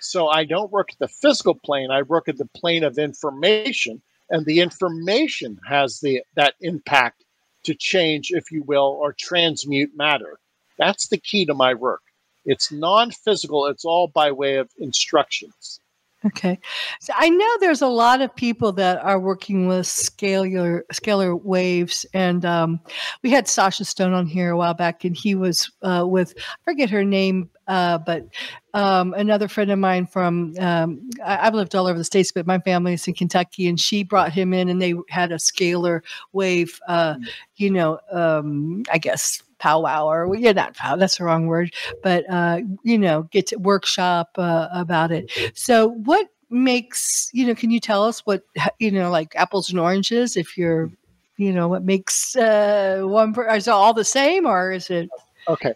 [0.01, 1.91] So I don't work at the physical plane.
[1.91, 7.23] I work at the plane of information, and the information has the that impact
[7.63, 10.39] to change, if you will, or transmute matter.
[10.77, 12.01] That's the key to my work.
[12.45, 15.79] It's non physical, it's all by way of instructions.
[16.25, 16.59] Okay.
[16.99, 22.05] So I know there's a lot of people that are working with scalar scalar waves,
[22.13, 22.81] and um,
[23.23, 26.71] we had Sacha Stone on here a while back, and he was uh, with I
[26.71, 28.27] forget her name, uh, but
[28.73, 32.45] um, another friend of mine from um, I, have lived all over the states, but
[32.45, 36.01] my family is in Kentucky, and she brought him in, and they had a scalar
[36.33, 37.27] wave, uh, mm.
[37.55, 42.29] you know, um, I guess powwow or yeah, not pow, that's the wrong word, but
[42.29, 45.31] uh, you know, get to workshop uh, about it.
[45.53, 47.55] So what makes you know?
[47.55, 48.43] Can you tell us what
[48.79, 50.35] you know, like apples and oranges?
[50.37, 50.89] If you're,
[51.37, 53.35] you know, what makes uh, one?
[53.51, 55.09] Is it all the same, or is it?
[55.47, 55.73] Okay.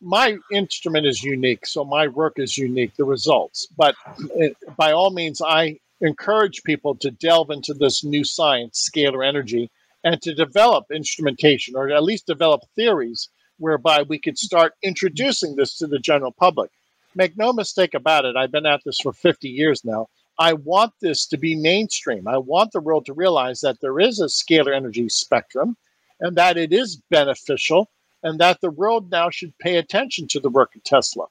[0.00, 3.68] My instrument is unique, so my work is unique, the results.
[3.76, 3.94] But
[4.34, 9.70] it, by all means, I encourage people to delve into this new science, scalar energy,
[10.04, 15.76] and to develop instrumentation or at least develop theories whereby we could start introducing this
[15.78, 16.70] to the general public.
[17.14, 20.06] Make no mistake about it, I've been at this for 50 years now.
[20.38, 22.26] I want this to be mainstream.
[22.26, 25.76] I want the world to realize that there is a scalar energy spectrum
[26.18, 27.90] and that it is beneficial
[28.22, 31.26] and that the world now should pay attention to the work of Tesla.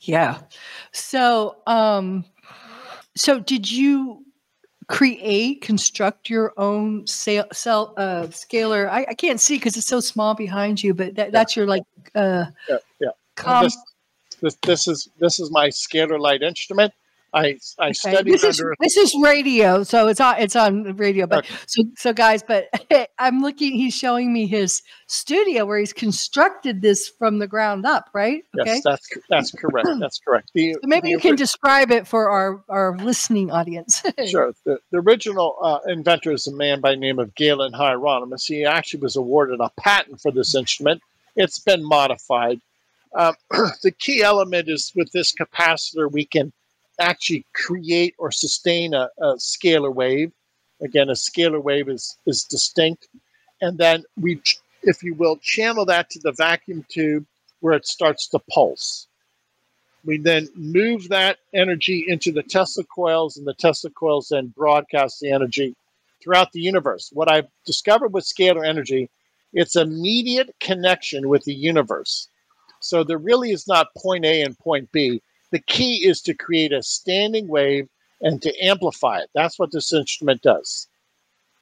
[0.00, 0.40] Yeah.
[0.92, 2.24] So, um,
[3.16, 4.23] so did you
[4.88, 8.88] create, construct your own cell, sell, uh, scalar.
[8.88, 11.82] I, I can't see because it's so small behind you, but that, that's your like.
[12.14, 13.08] Uh, yeah, yeah.
[13.36, 13.76] Com- this,
[14.40, 16.92] this, this is this is my scalar light instrument.
[17.34, 17.92] I I okay.
[17.92, 18.74] studied this is, under.
[18.80, 21.26] This is radio, so it's on it's on radio.
[21.26, 21.54] But okay.
[21.66, 22.68] so so guys, but
[23.18, 23.72] I'm looking.
[23.72, 28.44] He's showing me his studio where he's constructed this from the ground up, right?
[28.60, 28.74] Okay.
[28.74, 29.88] Yes, that's that's correct.
[30.04, 30.50] That's correct.
[30.54, 34.02] The, so maybe you can describe it for our our listening audience.
[34.28, 34.52] sure.
[34.64, 38.46] The, the original uh, inventor is a man by the name of Galen Hieronymus.
[38.46, 41.00] He actually was awarded a patent for this instrument.
[41.36, 42.60] It's been modified.
[43.16, 43.34] Um,
[43.82, 46.52] the key element is with this capacitor, we can
[47.00, 50.32] actually create or sustain a, a scalar wave.
[50.82, 53.08] Again, a scalar wave is, is distinct.
[53.60, 54.40] And then we,
[54.82, 57.26] if you will, channel that to the vacuum tube
[57.60, 59.06] where it starts to pulse.
[60.04, 65.20] We then move that energy into the Tesla coils, and the Tesla coils then broadcast
[65.20, 65.74] the energy
[66.22, 67.10] throughout the universe.
[67.12, 69.08] What I've discovered with scalar energy,
[69.54, 72.28] it's immediate connection with the universe.
[72.80, 75.22] So there really is not point A and point B
[75.54, 77.88] the key is to create a standing wave
[78.20, 79.30] and to amplify it.
[79.36, 80.88] That's what this instrument does.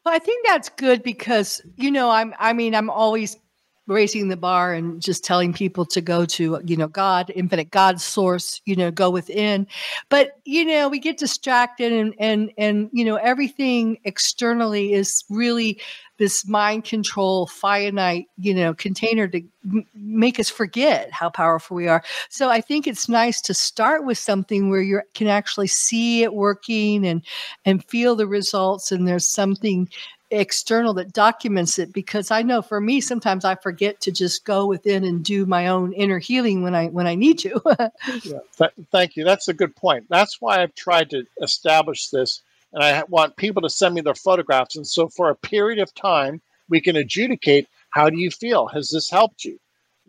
[0.02, 3.36] Well, I think that's good because you know I'm I mean I'm always
[3.86, 8.00] raising the bar and just telling people to go to you know god infinite god
[8.00, 9.66] source you know go within.
[10.08, 15.80] But you know we get distracted and and and you know everything externally is really
[16.18, 21.88] this mind control finite you know container to m- make us forget how powerful we
[21.88, 22.04] are.
[22.28, 26.34] So i think it's nice to start with something where you can actually see it
[26.34, 27.22] working and
[27.64, 29.88] and feel the results and there's something
[30.32, 34.66] external that documents it because I know for me sometimes I forget to just go
[34.66, 37.60] within and do my own inner healing when I when I need to.
[38.24, 39.24] yeah, th- thank you.
[39.24, 40.06] That's a good point.
[40.08, 42.42] That's why I've tried to establish this,
[42.72, 45.94] and I want people to send me their photographs, and so for a period of
[45.94, 48.68] time we can adjudicate how do you feel?
[48.68, 49.58] Has this helped you?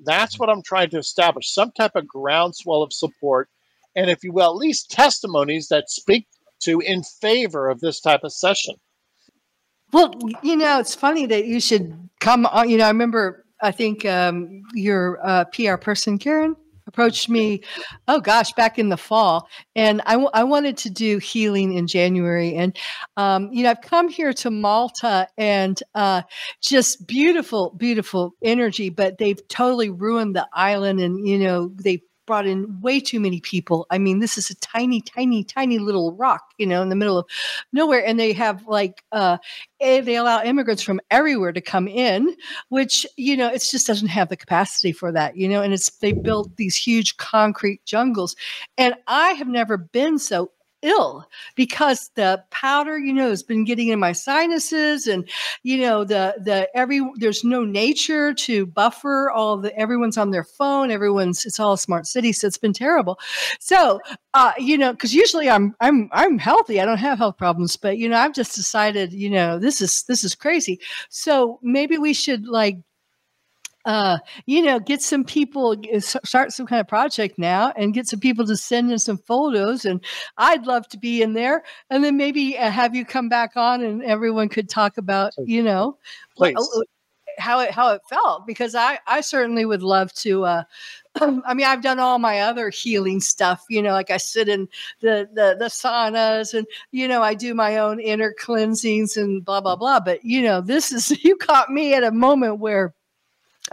[0.06, 3.50] That's what I'm trying to establish some type of groundswell of support,
[3.96, 6.28] and if you will, at least testimonies that speak
[6.62, 8.76] to in favor of this type of session.
[9.94, 12.68] Well, you know, it's funny that you should come on.
[12.70, 16.56] You know, I remember, I think um, your uh, PR person, Karen,
[16.88, 17.62] approached me,
[18.08, 19.48] oh gosh, back in the fall.
[19.76, 22.56] And I, w- I wanted to do healing in January.
[22.56, 22.76] And,
[23.18, 26.24] um, you know, I've come here to Malta and uh,
[26.60, 31.02] just beautiful, beautiful energy, but they've totally ruined the island.
[31.02, 33.86] And, you know, they brought in way too many people.
[33.90, 37.18] I mean, this is a tiny, tiny, tiny little rock, you know, in the middle
[37.18, 37.26] of
[37.72, 38.06] nowhere.
[38.06, 39.38] And they have like, uh,
[39.80, 42.36] they allow immigrants from everywhere to come in,
[42.70, 45.90] which, you know, it just doesn't have the capacity for that, you know, and it's,
[45.98, 48.36] they built these huge concrete jungles.
[48.78, 50.52] And I have never been so
[50.84, 55.28] ill because the powder, you know, has been getting in my sinuses and,
[55.64, 60.44] you know, the, the every, there's no nature to buffer all the, everyone's on their
[60.44, 62.32] phone, everyone's, it's all smart city.
[62.34, 63.18] So it's been terrible.
[63.60, 64.00] So,
[64.34, 66.80] uh, you know, cause usually I'm, I'm, I'm healthy.
[66.80, 70.04] I don't have health problems, but, you know, I've just decided, you know, this is,
[70.04, 70.80] this is crazy.
[71.10, 72.78] So maybe we should like
[73.86, 78.20] uh, you know, get some people, start some kind of project now and get some
[78.20, 79.86] people to send in some photos.
[79.86, 80.04] And
[80.38, 81.64] I'd love to be in there.
[81.90, 85.62] And then maybe uh, have you come back on and everyone could talk about, you
[85.62, 85.98] know,
[86.36, 86.56] Please.
[87.38, 90.46] how it how it felt because I I certainly would love to.
[90.46, 90.64] Uh,
[91.22, 93.64] I mean, I've done all my other healing stuff.
[93.70, 94.68] You know, like I sit in
[95.02, 99.62] the the the saunas, and you know, I do my own inner cleansings and blah
[99.62, 100.00] blah blah.
[100.00, 102.94] But you know, this is you caught me at a moment where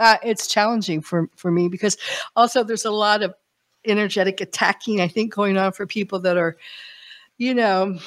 [0.01, 1.97] uh, it's challenging for for me because
[2.35, 3.33] also there's a lot of
[3.85, 4.99] energetic attacking.
[5.01, 6.57] I think going on for people that are
[7.41, 7.97] you know,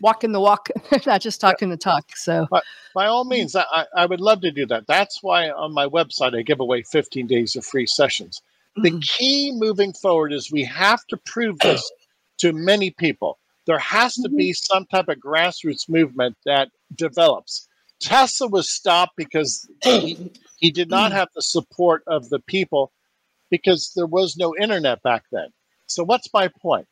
[0.00, 0.70] walking the walk,
[1.06, 2.16] not just talking the talk.
[2.16, 2.62] So, by,
[2.94, 4.86] by all means, I, I would love to do that.
[4.86, 8.40] That's why on my website I give away 15 days of free sessions.
[8.76, 9.02] The mm.
[9.02, 11.92] key moving forward is we have to prove this
[12.38, 13.38] to many people.
[13.66, 14.74] There has to be mm-hmm.
[14.74, 17.68] some type of grassroots movement that develops.
[18.00, 21.14] Tesla was stopped because he, he did not mm.
[21.14, 22.92] have the support of the people
[23.50, 25.48] because there was no internet back then.
[25.86, 26.86] So, what's my point?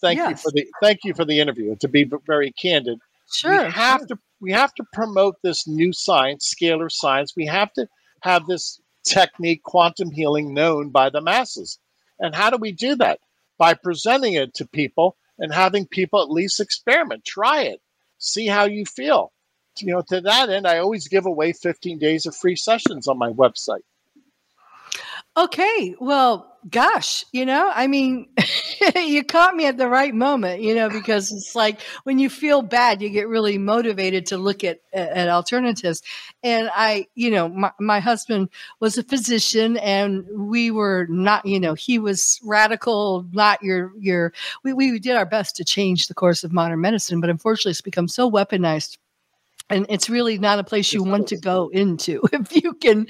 [0.00, 0.30] thank yes.
[0.30, 1.76] you for the thank you for the interview.
[1.76, 2.98] To be very candid,
[3.32, 4.06] sure, we have sure.
[4.08, 7.34] to we have to promote this new science, scalar science.
[7.36, 7.88] We have to
[8.22, 11.78] have this technique, quantum healing, known by the masses.
[12.20, 13.20] And how do we do that?
[13.58, 17.80] By presenting it to people and having people at least experiment, try it,
[18.18, 19.32] see how you feel.
[19.82, 23.18] You know, to that end, I always give away 15 days of free sessions on
[23.18, 23.82] my website.
[25.36, 25.94] Okay.
[26.00, 28.28] Well, gosh, you know, I mean,
[28.96, 32.62] you caught me at the right moment, you know, because it's like when you feel
[32.62, 36.02] bad, you get really motivated to look at at alternatives.
[36.42, 38.48] And I, you know, my, my husband
[38.80, 44.32] was a physician and we were not, you know, he was radical, not your your
[44.64, 47.80] we, we did our best to change the course of modern medicine, but unfortunately it's
[47.80, 48.98] become so weaponized
[49.70, 53.06] and it's really not a place you want to go into if you can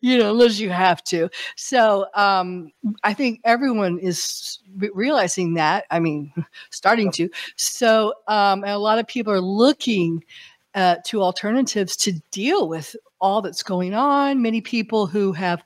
[0.00, 1.28] you know unless you have to.
[1.56, 2.70] So um,
[3.02, 4.58] i think everyone is
[4.94, 6.32] realizing that i mean
[6.70, 7.28] starting to.
[7.56, 10.24] So um, a lot of people are looking
[10.74, 14.42] uh, to alternatives to deal with all that's going on.
[14.42, 15.62] Many people who have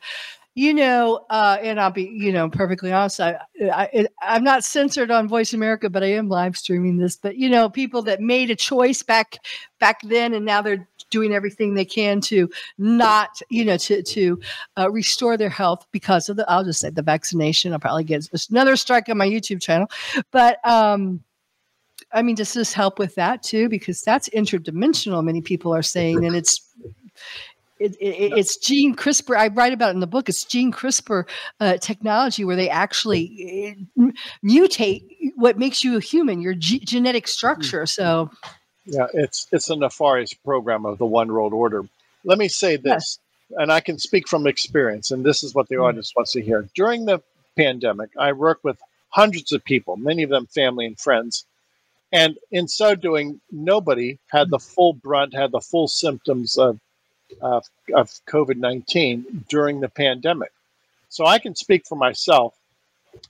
[0.54, 3.20] you know, uh, and I'll be, you know, perfectly honest.
[3.20, 3.38] I,
[3.72, 7.16] I, I'm not censored on Voice America, but I am live streaming this.
[7.16, 9.38] But you know, people that made a choice back
[9.80, 14.40] back then, and now they're doing everything they can to not, you know, to to
[14.78, 16.48] uh, restore their health because of the.
[16.50, 17.72] I'll just say the vaccination.
[17.72, 19.90] I'll probably get another strike on my YouTube channel,
[20.32, 21.22] but um,
[22.12, 23.70] I mean, does this help with that too?
[23.70, 25.24] Because that's interdimensional.
[25.24, 26.60] Many people are saying, and it's
[27.82, 29.36] it, it, it's gene CRISPR.
[29.36, 30.28] I write about it in the book.
[30.28, 31.24] It's gene CRISPR
[31.60, 34.10] uh, technology where they actually uh,
[34.44, 37.86] mutate what makes you a human, your g- genetic structure.
[37.86, 38.30] So,
[38.84, 41.84] yeah, it's it's a nefarious program of the One World Order.
[42.24, 43.18] Let me say this,
[43.50, 45.84] and I can speak from experience, and this is what the mm.
[45.84, 46.68] audience wants to hear.
[46.74, 47.20] During the
[47.56, 48.78] pandemic, I worked with
[49.08, 51.44] hundreds of people, many of them family and friends.
[52.14, 56.78] And in so doing, nobody had the full brunt, had the full symptoms of
[57.40, 57.64] of,
[57.94, 60.52] of COVID 19 during the pandemic.
[61.08, 62.54] So I can speak for myself.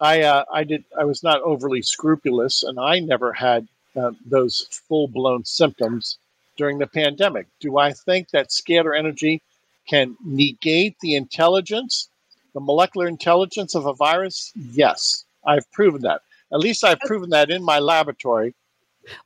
[0.01, 4.67] I, uh, I, did, I was not overly scrupulous and I never had uh, those
[4.89, 6.19] full blown symptoms
[6.57, 7.47] during the pandemic.
[7.61, 9.43] Do I think that scalar energy
[9.89, 12.09] can negate the intelligence,
[12.55, 14.53] the molecular intelligence of a virus?
[14.55, 16.23] Yes, I've proven that.
[16.53, 18.55] At least I've proven that in my laboratory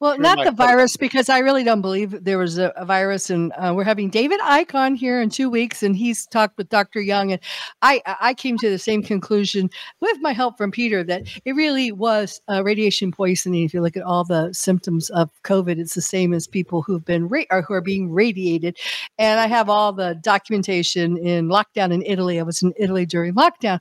[0.00, 3.30] well, not the virus, because I really don't believe there was a, a virus.
[3.30, 7.00] And uh, we're having David Icke here in two weeks, and he's talked with Dr.
[7.00, 7.32] Young.
[7.32, 7.40] And
[7.82, 9.70] I, I came to the same conclusion
[10.00, 13.64] with my help from Peter that it really was uh, radiation poisoning.
[13.64, 17.04] If you look at all the symptoms of COVID, it's the same as people who've
[17.04, 18.78] been ra- or who are being radiated.
[19.18, 22.38] And I have all the documentation in lockdown in Italy.
[22.38, 23.80] I was in Italy during lockdown,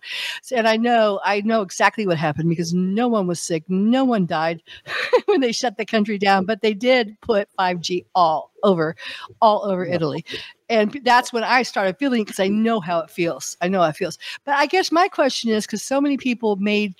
[0.52, 4.26] and I know I know exactly what happened because no one was sick, no one
[4.26, 4.62] died
[5.26, 8.96] when they shut the the country down, but they did put 5G all over,
[9.42, 10.26] all over Italy.
[10.70, 13.56] And that's when I started feeling because I know how it feels.
[13.62, 14.18] I know how it feels.
[14.46, 16.96] But I guess my question is because so many people made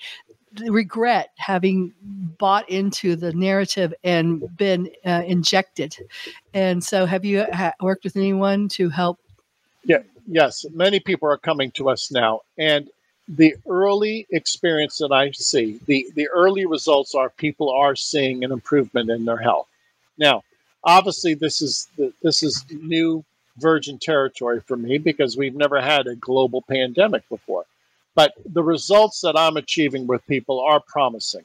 [0.68, 5.96] regret having bought into the narrative and been uh, injected.
[6.54, 9.18] And so, have you ha- worked with anyone to help?
[9.84, 12.88] Yeah, yes, many people are coming to us now, and
[13.28, 18.52] the early experience that I see, the, the early results are people are seeing an
[18.52, 19.66] improvement in their health.
[20.16, 20.44] Now,
[20.84, 21.88] obviously, this is
[22.22, 23.24] this is new
[23.58, 27.64] virgin territory for me because we've never had a global pandemic before.
[28.14, 31.44] But the results that I'm achieving with people are promising.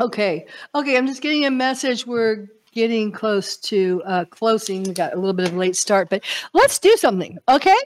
[0.00, 0.46] Okay.
[0.74, 0.96] Okay.
[0.96, 2.06] I'm just getting a message.
[2.06, 4.82] We're getting close to uh, closing.
[4.82, 7.38] We got a little bit of a late start, but let's do something.
[7.48, 7.76] Okay.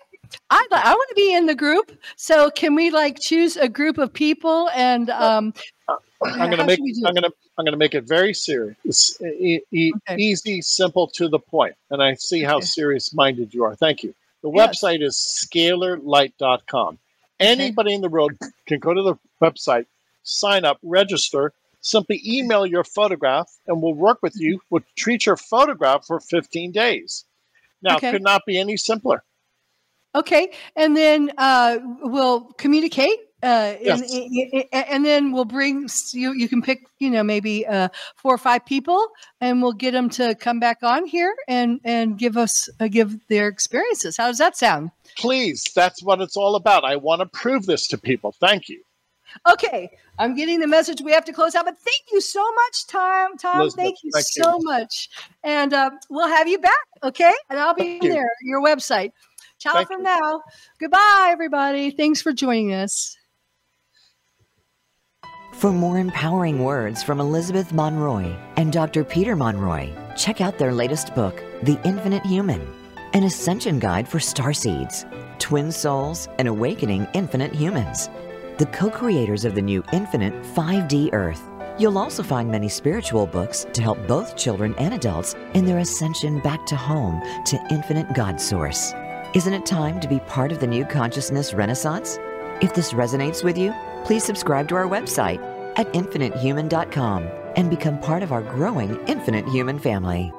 [0.51, 1.99] I I want to be in the group.
[2.17, 5.55] So can we like choose a group of people and um
[5.89, 9.93] uh, uh, I'm gonna make I'm gonna I'm gonna make it very serious, e- e-
[10.09, 10.17] Okay.
[10.21, 11.75] easy, simple, to the point.
[11.91, 12.67] And I see how Okay.
[12.67, 13.75] serious minded you are.
[13.75, 14.15] Thank you.
[14.43, 14.83] The Yes.
[14.83, 16.99] website is scalarlight.com.
[17.39, 18.33] Anybody in the world
[18.67, 19.87] can go to the website,
[20.23, 21.53] sign up, register.
[21.83, 24.45] Simply email your photograph, and we'll work with mm-hmm.
[24.45, 24.61] you.
[24.69, 27.25] We'll treat your photograph for 15 days.
[27.81, 28.09] Now, Okay.
[28.09, 29.25] it could not be any simpler.
[30.15, 34.67] Okay, and then uh, we'll communicate, uh, and, Yes.
[34.73, 36.33] and then we'll bring you.
[36.33, 39.07] You can pick, you know, maybe uh, four or five people,
[39.41, 43.25] and we'll get them to come back on here and and give us uh, give
[43.29, 44.17] their experiences.
[44.17, 44.91] How does that sound?
[45.17, 46.85] Please, that's what it's all about.
[46.85, 48.33] I want to prove this to people.
[48.33, 48.83] Thank you.
[49.49, 49.89] Okay,
[50.19, 51.01] I'm getting the message.
[51.03, 53.37] We have to close out, but thank you so much, Tom.
[53.39, 54.43] Tom, Elizabeth, thank you thank you.
[54.43, 55.09] so much,
[55.45, 56.75] and uh, we'll have you back.
[57.05, 58.13] Okay, and I'll be Thank you.
[58.13, 58.31] there.
[58.43, 59.13] Your website.
[59.61, 60.05] Ciao Thank from you.
[60.05, 60.41] now.
[60.81, 61.91] Goodbye, everybody.
[61.91, 63.17] Thanks for joining us.
[65.53, 69.05] For more empowering words from Elizabeth Monroy and Dr.
[69.05, 72.67] Peter Monroy, check out their latest book, The Infinite Human,
[73.13, 75.05] an ascension guide for starseeds,
[75.39, 78.09] twin souls, and awakening infinite humans.
[78.57, 81.43] The co creators of the new Infinite 5D Earth.
[81.79, 86.41] You'll also find many spiritual books to help both children and adults in their ascension
[86.41, 88.95] back to home to infinite God Source.
[89.33, 92.19] Isn't it time to be part of the new consciousness renaissance?
[92.61, 93.73] If this resonates with you,
[94.05, 95.39] please subscribe to our website
[95.77, 100.33] at infinitehuman.com and become part of our growing Infinite Human family.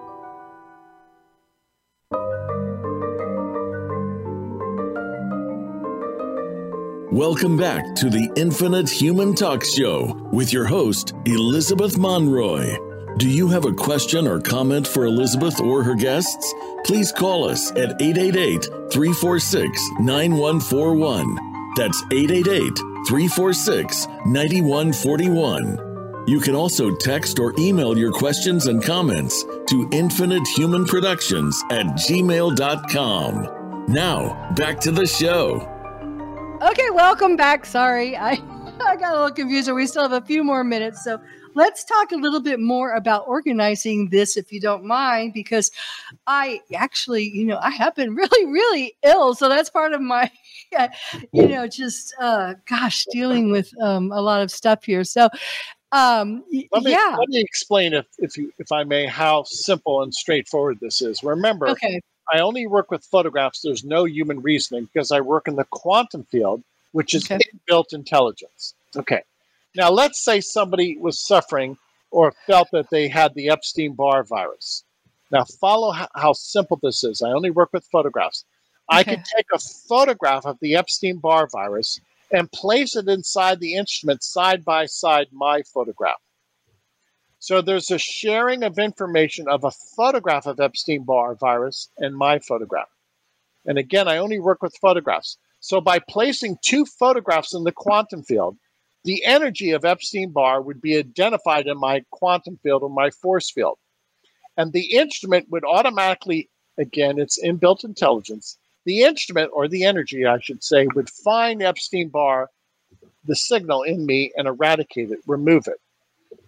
[7.14, 12.91] Welcome back to the Infinite Human Talk Show with your host, Elizabeth Monroy.
[13.18, 16.54] Do you have a question or comment for Elizabeth or her guests?
[16.86, 21.38] Please call us at 888 346 9141.
[21.76, 26.26] That's 888 346 9141.
[26.28, 33.86] You can also text or email your questions and comments to infinitehumanproductions at gmail.com.
[33.88, 35.68] Now, back to the show.
[36.62, 37.66] Okay, welcome back.
[37.66, 38.32] Sorry, I,
[38.80, 39.70] I got a little confused.
[39.72, 41.04] We still have a few more minutes.
[41.04, 41.20] So
[41.56, 45.72] let's talk a little bit more about organizing this, if you don't mind, because
[46.28, 49.36] I actually, you know, I have been really, really ill.
[49.36, 50.32] So that's part of my,
[51.32, 55.04] you know, just, uh, gosh, dealing with um, a lot of stuff here.
[55.04, 55.30] So,
[55.92, 57.16] um, Let me, yeah.
[57.20, 61.22] let me explain, if, if, you, if I may, how simple and straightforward this is.
[61.24, 62.00] Remember, Okay.
[62.34, 63.62] I only work with photographs.
[63.62, 67.40] There's no human reasoning because I work in the quantum field, which is Okay.
[67.70, 68.74] inbuilt intelligence.
[68.96, 69.22] Okay.
[69.76, 71.78] Now, let's say somebody was suffering
[72.12, 74.84] or felt that they had the Epstein Barr virus.
[75.32, 77.22] Now, follow how, how simple this is.
[77.22, 78.44] I only work with photographs.
[78.90, 79.16] I Okay.
[79.16, 82.00] could take a photograph of the Epstein Barr virus
[82.32, 86.20] and place it inside the instrument side by side my photograph.
[87.40, 92.40] So there's a sharing of information of a photograph of Epstein Barr virus and my
[92.40, 92.90] photograph.
[93.66, 95.38] And again, I only work with photographs.
[95.60, 98.58] So by placing two photographs in the quantum field,
[99.04, 103.50] the energy of Epstein Barr would be identified in my quantum field or my force
[103.50, 103.78] field.
[104.58, 108.58] And the instrument would automatically, again, it's inbuilt intelligence.
[108.86, 112.50] The instrument, or the energy, I should say, would find Epstein Barr,
[113.26, 115.80] the signal in me, and eradicate it, remove it.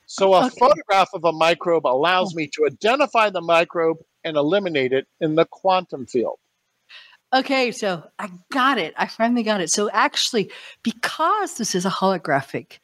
[0.06, 0.60] So a Okay.
[0.60, 2.38] photograph of a microbe allows oh.
[2.38, 6.40] me to identify the microbe and eliminate it in the quantum field.
[7.34, 8.94] Okay, so I got it.
[8.98, 9.72] I finally got it.
[9.72, 10.52] So actually,
[10.84, 12.80] because this is a holographic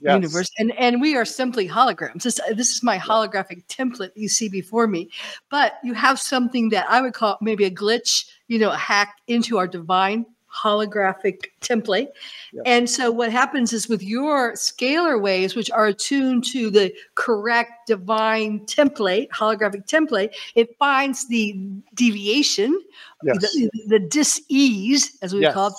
[0.00, 0.08] Yes.
[0.12, 2.22] universe, and and we are simply holograms.
[2.22, 5.10] This this is my holographic template you see before me.
[5.50, 9.16] But you have something that I would call maybe a glitch, you know, a hack
[9.26, 10.24] into our divine
[10.54, 12.08] holographic template.
[12.52, 12.62] Yeah.
[12.66, 17.86] And so what happens is with your scalar waves, which are attuned to the correct
[17.86, 21.56] divine template, holographic template, it finds the
[21.94, 22.78] deviation
[23.24, 23.38] Yes.
[23.40, 25.54] the, the dis-ease, as we Yes.
[25.54, 25.74] call it,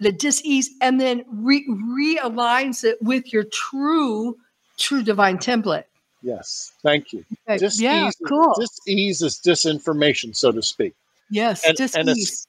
[0.00, 4.36] the dis-ease, and then re- realigns it with your true,
[4.78, 5.84] true divine template.
[6.22, 6.72] Yes.
[6.82, 7.24] Thank you.
[7.48, 8.54] Okay, Dis-ease, yeah, is- cool.
[8.58, 10.94] dis-ease is disinformation, so to speak.
[11.30, 11.94] yes, and- dis-ease.
[11.96, 12.46] and it's-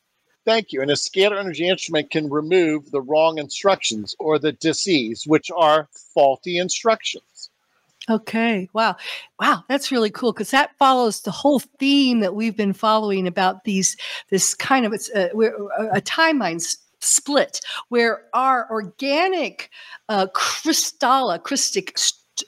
[0.49, 0.81] Thank you.
[0.81, 5.87] And a scalar energy instrument can remove the wrong instructions or the disease, which are
[5.93, 7.51] faulty instructions.
[8.09, 8.67] Okay.
[8.73, 8.95] Wow.
[9.39, 9.63] Wow.
[9.69, 13.95] That's really cool because that follows the whole theme that we've been following about these,
[14.31, 16.59] this kind of, it's a, we're, a, a timeline
[16.99, 19.69] split where our organic
[20.09, 21.95] uh, crystalla, crystic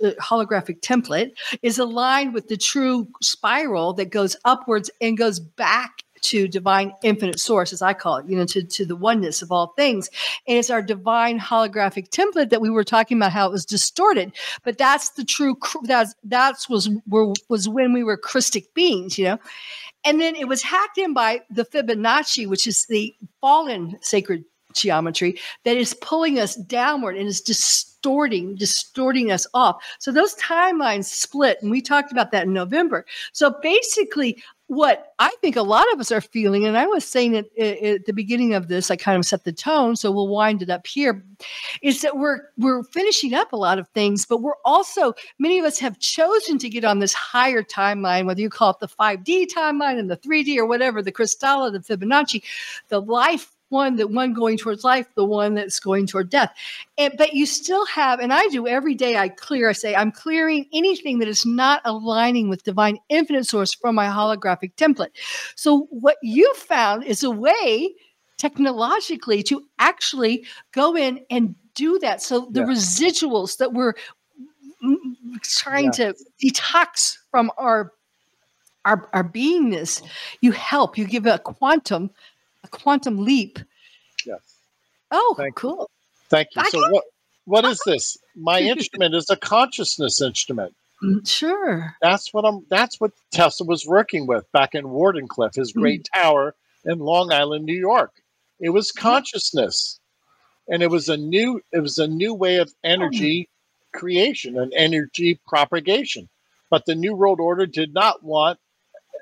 [0.03, 6.01] uh, holographic template is aligned with the true spiral that goes upwards and goes back
[6.21, 9.51] to divine infinite source, as I call it, you know, to, to the oneness of
[9.51, 10.09] all things.
[10.47, 14.31] And it's our divine holographic template that we were talking about how it was distorted.
[14.63, 19.25] But that's the true that's that's was were, was when we were Christic beings, you
[19.25, 19.39] know.
[20.03, 24.43] And then it was hacked in by the Fibonacci, which is the fallen sacred
[24.73, 29.83] geometry that is pulling us downward and is distorting, distorting us off.
[29.99, 33.05] So those timelines split, and we talked about that in November.
[33.33, 34.41] So basically,
[34.71, 38.05] what I think a lot of us are feeling, and I was saying it at
[38.05, 40.87] the beginning of this, I kind of set the tone, so we'll wind it up
[40.87, 41.25] here,
[41.81, 45.65] is that we're we're finishing up a lot of things, but we're also many of
[45.65, 49.47] us have chosen to get on this higher timeline, whether you call it the 5D
[49.53, 52.41] timeline and the 3D or whatever, the Crystalla, the Fibonacci,
[52.87, 56.53] the life one that one going towards life the one that's going toward death.
[56.97, 60.11] And, but you still have and i do every day i clear i say i'm
[60.11, 65.11] clearing anything that is not aligning with divine infinite source from my holographic template.
[65.55, 67.95] So what you found is a way
[68.37, 72.21] technologically to actually go in and do that.
[72.21, 73.93] So the residuals that we're
[75.43, 77.93] trying to detox from our
[78.83, 80.01] our, our beingness
[80.41, 80.97] you help.
[80.97, 82.09] You give a quantum
[82.71, 83.59] quantum leap.
[84.25, 84.39] Yes.
[85.11, 85.79] Oh, Thank cool.
[85.79, 85.87] You.
[86.29, 86.61] Thank you.
[86.61, 87.03] I so what
[87.45, 88.17] what is this?
[88.35, 90.73] My instrument is a consciousness instrument.
[91.03, 91.95] Mm, Sure.
[92.01, 96.55] That's what I'm that's what Tesla was working with back in Wardenclyffe, his great tower
[96.85, 98.11] in Long Island, New York.
[98.59, 99.99] It was consciousness.
[100.67, 103.49] And it was a new it was a new way of energy
[103.93, 106.29] creation and energy propagation.
[106.69, 108.59] But the New World Order did not want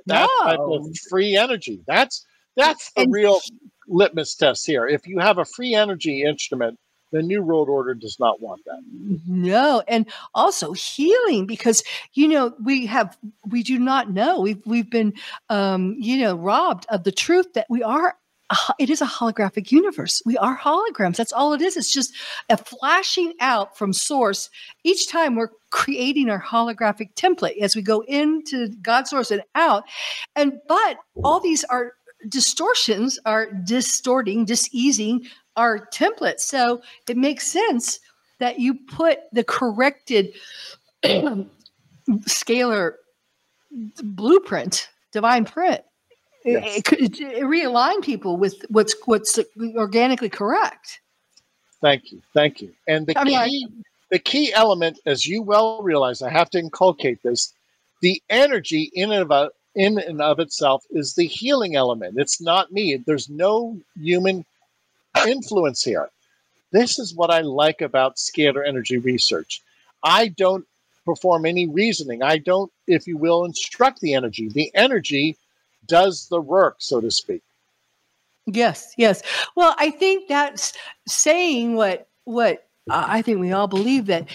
[0.05, 1.81] that type of free energy.
[1.87, 2.25] That's
[2.55, 3.39] that's the And- real
[3.87, 4.87] litmus test here.
[4.87, 6.79] If you have a free energy instrument,
[7.11, 8.79] the New World Order does not want that.
[9.27, 11.83] No, and also healing because
[12.13, 15.13] you know we have we do not know we've we've been
[15.49, 18.15] um, you know robbed of the truth that we are.
[18.79, 20.23] It is a holographic universe.
[20.25, 21.17] We are holograms.
[21.17, 21.77] That's all it is.
[21.77, 22.15] It's just
[22.49, 24.49] a flashing out from source.
[24.83, 29.83] Each time we're creating our holographic template as we go into God source and out.
[30.35, 31.93] And but all these are
[32.27, 36.39] distortions are distorting, diseasing our template.
[36.39, 37.99] So it makes sense
[38.39, 40.33] that you put the corrected
[42.09, 42.93] scalar
[43.71, 45.81] blueprint, divine print.
[45.81, 45.85] It-
[46.45, 46.77] Yes.
[46.77, 49.37] It, could it realign people with what's what's
[49.75, 51.01] organically correct.
[51.81, 52.21] Thank you.
[52.33, 52.71] Thank you.
[52.87, 53.67] And the I mean, key
[54.09, 57.53] the key element, as you well realize, I have to inculcate this,
[58.01, 62.19] the energy in and of in and of itself is the healing element.
[62.19, 62.97] It's not me.
[62.97, 64.45] There's no human
[65.25, 66.09] influence here.
[66.73, 69.61] This is what I like about scalar energy research.
[70.03, 70.65] I don't
[71.05, 72.21] perform any reasoning.
[72.21, 74.49] I don't, if you will, instruct the energy.
[74.49, 75.37] The energy
[75.87, 77.41] does the work, so to speak.
[78.47, 79.21] Yes, yes.
[79.55, 80.73] Well, I think that's
[81.07, 84.27] saying what what uh, I think we all believe that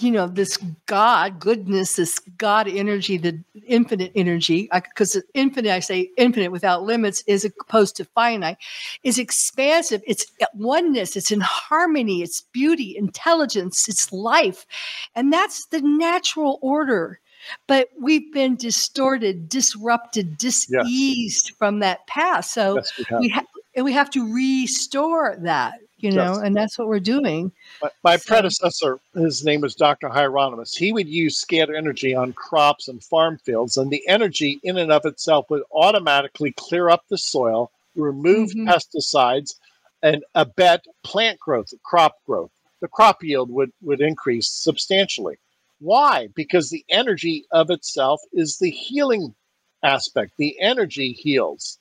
[0.00, 0.56] you know this
[0.86, 7.22] God goodness, this God energy, the infinite energy, because infinite, I say infinite without limits,
[7.26, 8.58] is opposed to finite,
[9.02, 10.02] is expansive.
[10.06, 11.16] It's oneness.
[11.16, 12.22] It's in harmony.
[12.22, 13.88] It's beauty, intelligence.
[13.88, 14.66] It's life,
[15.14, 17.20] and that's the natural order.
[17.66, 22.54] But we've been distorted, disrupted, diseased from that past.
[22.54, 23.20] So Yes, we have.
[23.20, 25.74] we ha- and we have to restore that
[26.04, 26.42] you know Yes.
[26.44, 27.50] and that's what we're doing
[27.82, 30.08] My, my So- predecessor, his name was Dr.
[30.08, 30.76] Hieronymus.
[30.76, 34.92] He would use scalar energy on crops and farm fields, and the energy in and
[34.92, 38.68] of itself would automatically clear up the soil, remove Mhm.
[38.68, 39.54] pesticides,
[40.02, 42.50] and abet plant growth, crop growth.
[42.80, 45.36] The crop yield would, would increase substantially.
[45.80, 46.28] Why?
[46.34, 49.34] Because the energy of itself is the healing
[49.82, 50.32] aspect.
[50.36, 51.78] The energy heals.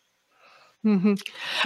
[0.84, 1.13] Hmm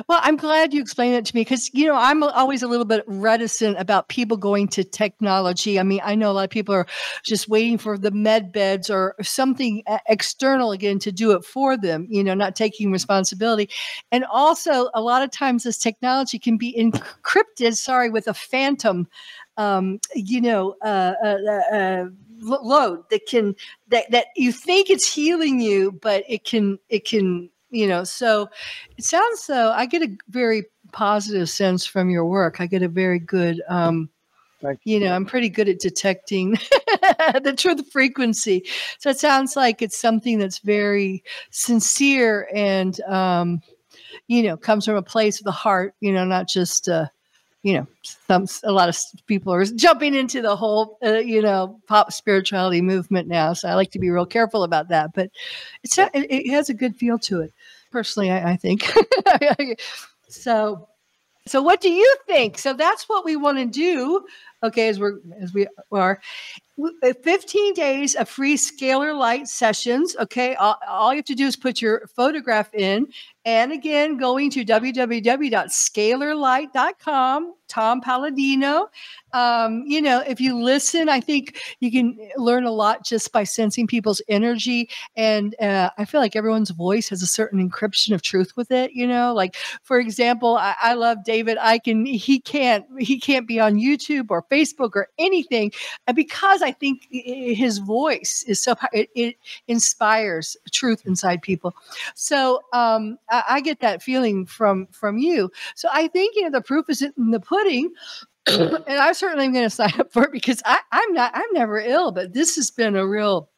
[0.07, 2.85] well i'm glad you explained it to me because you know i'm always a little
[2.85, 5.79] bit reticent about people going to technology.
[5.79, 6.85] I mean i know a lot of people are
[7.23, 11.75] just waiting for the med beds or something e- external again to do it for
[11.77, 13.69] them you know not taking responsibility.
[14.11, 19.07] And also a lot of times this technology can be encrypted sorry with a phantom
[19.57, 22.05] um, you know uh, uh, uh, uh,
[22.41, 23.55] load that can
[23.87, 28.03] that that you think it's healing you, but it can it can you know.
[28.03, 28.49] So
[28.97, 29.71] it sounds so.
[29.71, 32.59] I get a very positive sense from your work.
[32.59, 33.61] I get a very good.
[33.67, 34.09] Um,
[34.61, 36.51] Thank you know, I'm pretty good at detecting
[37.43, 38.65] the truth frequency.
[38.97, 43.61] So it sounds like it's something that's very sincere and, um,
[44.27, 45.93] you know, comes from a place of the heart.
[45.99, 46.89] You know, not just.
[46.89, 47.07] Uh,
[47.67, 51.81] you know, some a lot of people are jumping into the whole, uh, you know,
[51.85, 53.51] pop spirituality movement now.
[53.51, 55.11] So I like to be real careful about that.
[55.13, 55.31] But
[55.83, 57.53] it's it, it has a good feel to it.
[57.91, 58.89] Personally, I, I think.
[60.29, 60.87] so,
[61.45, 62.57] so what do you think?
[62.57, 64.25] So that's what we want to do.
[64.63, 66.21] Okay, as we're as we are,
[67.03, 70.15] uh, 15 days of free scalar light sessions.
[70.19, 70.55] Okay.
[70.55, 73.07] All, all, you have to do is put your photograph in.
[73.47, 78.89] And again, going to www.scalarlight.com, Tom Paladino.
[79.33, 83.43] Um, you know, if you listen, I think you can learn a lot just by
[83.43, 84.89] sensing people's energy.
[85.15, 88.91] And uh, I feel like everyone's voice has a certain encryption of truth with it.
[88.93, 92.17] You know, like for example, I, I love David Icke.
[92.17, 95.71] He can't he can't be on YouTube or Facebook or anything,
[96.05, 99.35] and because I think his voice is so it, it
[99.67, 101.75] inspires truth inside people.
[102.15, 105.51] So um, I, get that feeling from from you.
[105.75, 107.91] So I think you know the proof is in the pudding.
[108.47, 111.53] and I certainly am going to sign up for it because I, I'm not I'm
[111.53, 113.49] never ill, but this has been a real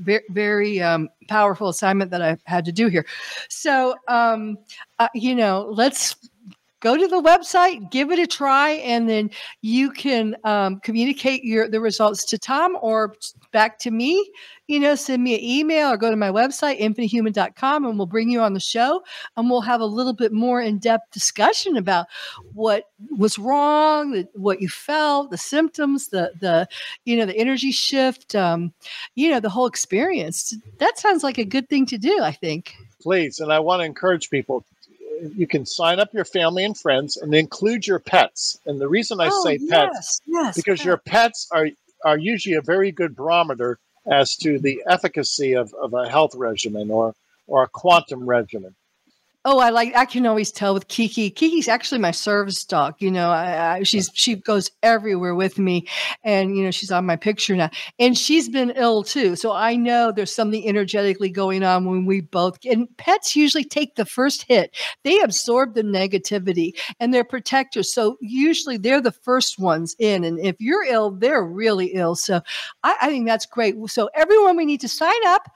[0.00, 3.06] very, very um, powerful assignment that I've had to do here.
[3.48, 4.56] So, um,
[4.98, 6.16] uh, you know, let's
[6.80, 9.30] go to the website, give it a try, and then
[9.62, 13.14] you can um, communicate your the results to Tom or
[13.52, 14.30] back to me.
[14.66, 18.30] You know, send me an email or go to my website, infinitehuman.com, and we'll bring
[18.30, 19.02] you on the show
[19.36, 22.06] and we'll have a little bit more in depth discussion about
[22.54, 26.68] what was wrong, what you felt, the symptoms, the the
[27.04, 28.72] you know the energy shift, um,
[29.14, 30.54] you know the whole experience.
[30.78, 32.20] That sounds like a good thing to do.
[32.22, 32.74] I think.
[33.02, 34.62] Please, and I want to encourage people
[35.34, 38.58] you can sign up your family and friends and include your pets.
[38.66, 40.84] And the reason I oh, say yes, pets, yes, because pets.
[40.84, 41.68] your pets are
[42.04, 43.78] are usually a very good barometer
[44.10, 47.14] as to the efficacy of, of a health regimen or
[47.46, 48.74] or a quantum regimen.
[49.46, 49.96] Oh, I like.
[49.96, 51.30] I can always tell with Kiki.
[51.30, 52.96] Kiki's actually my service dog.
[52.98, 55.88] You know, I, I, she's she goes everywhere with me,
[56.22, 57.70] and you know she's on my picture now.
[57.98, 62.20] And she's been ill too, so I know there's something energetically going on when we
[62.20, 62.58] both.
[62.66, 64.76] And pets usually take the first hit.
[65.04, 67.90] They absorb the negativity, and they're protectors.
[67.94, 70.22] So usually they're the first ones in.
[70.22, 72.14] And if you're ill, they're really ill.
[72.14, 72.42] So
[72.82, 73.74] I, I think that's great.
[73.86, 75.50] So everyone, we need to sign up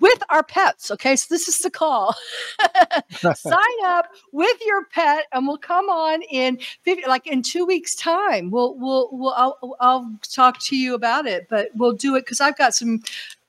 [0.00, 0.90] with our pets.
[0.90, 2.14] Okay, so this is the call.
[3.34, 7.94] Sign up with your pet, and we'll come on in 50, like in two weeks'
[7.94, 8.50] time.
[8.50, 12.40] We'll we'll we'll I'll, I'll talk to you about it, but we'll do it because
[12.40, 13.02] I've got some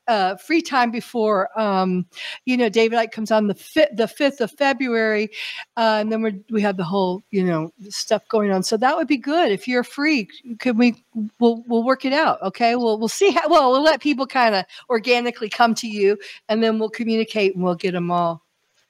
[0.08, 2.06] uh, free time before um,
[2.46, 5.30] you know David Icke comes on the fifth the fifth of February,
[5.76, 8.64] uh, and then we we have the whole you know stuff going on.
[8.64, 10.28] So that would be good if you're free.
[10.60, 11.04] Can we?
[11.40, 12.42] We'll we'll work it out.
[12.42, 12.76] Okay.
[12.76, 13.50] We'll we'll see how.
[13.50, 16.18] Well, we'll let people kind of organically come to you,
[16.50, 18.44] and then we'll communicate and we'll get them all.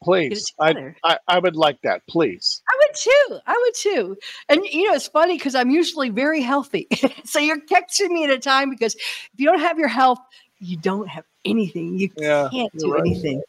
[0.03, 2.05] Please, I, I I would like that.
[2.07, 2.61] Please.
[2.69, 3.39] I would too.
[3.47, 4.17] I would too.
[4.47, 6.87] And you know, it's funny because I'm usually very healthy.
[7.25, 10.19] so you're catching me at a time because if you don't have your health,
[10.59, 11.97] you don't have anything.
[11.97, 13.01] You yeah, can't do right.
[13.01, 13.41] anything.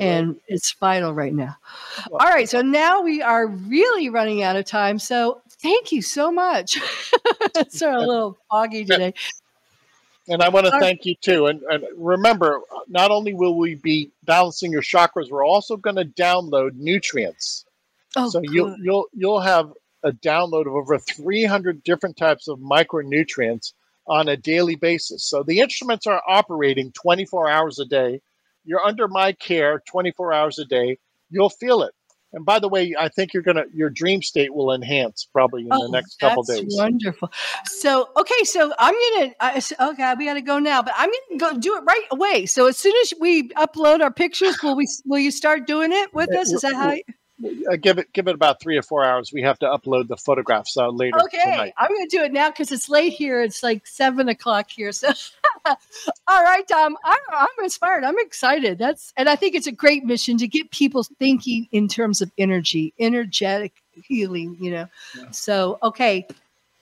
[0.00, 0.42] and right.
[0.48, 1.56] it's vital right now.
[2.10, 2.48] All right.
[2.48, 4.98] So now we are really running out of time.
[4.98, 6.78] So thank you so much.
[7.56, 9.14] it's a little foggy today.
[10.26, 11.46] And I want to thank you too.
[11.46, 16.04] And, and, remember, not only will we be balancing your chakras, we're also going to
[16.04, 17.66] download nutrients.
[18.16, 18.50] Oh, so good.
[18.50, 19.72] you'll you'll you'll have
[20.02, 23.72] a download of over 300 different types of micronutrients
[24.06, 25.24] on a daily basis.
[25.24, 28.20] So the instruments are operating 24 hours a day.
[28.64, 30.98] You're under my care 24 hours a day.
[31.30, 31.94] You'll feel it.
[32.34, 35.68] And by the way, I think you're gonna your dream state will enhance probably in
[35.70, 36.74] oh, the next couple days.
[36.76, 37.30] Wonderful.
[37.64, 39.60] So okay, so I'm gonna uh,
[39.92, 42.46] okay, we got to go now, but I'm gonna go do it right away.
[42.46, 46.12] So as soon as we upload our pictures, will we will you start doing it
[46.12, 46.52] with us?
[46.52, 46.92] Is that how?
[46.92, 47.02] You-
[47.80, 49.32] give it give it about three or four hours.
[49.32, 51.74] We have to upload the photographs uh, later okay, tonight.
[51.76, 53.42] I'm going to do it now because it's late here.
[53.42, 54.92] It's like seven o'clock here.
[54.92, 55.08] So,
[55.66, 58.04] all right, Tom, I'm, I'm inspired.
[58.04, 58.78] I'm excited.
[58.78, 62.30] That's and I think it's a great mission to get people thinking in terms of
[62.38, 64.56] energy, energetic healing.
[64.60, 64.88] You know,
[65.18, 65.30] yeah.
[65.30, 66.26] so okay.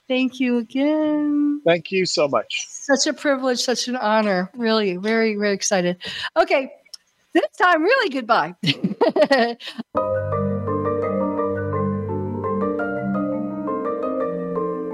[0.09, 1.61] Thank you again.
[1.65, 2.65] Thank you so much.
[2.67, 4.51] Such a privilege, such an honor.
[4.53, 5.97] Really, very, very excited.
[6.35, 6.73] Okay,
[7.33, 8.55] this time, really goodbye.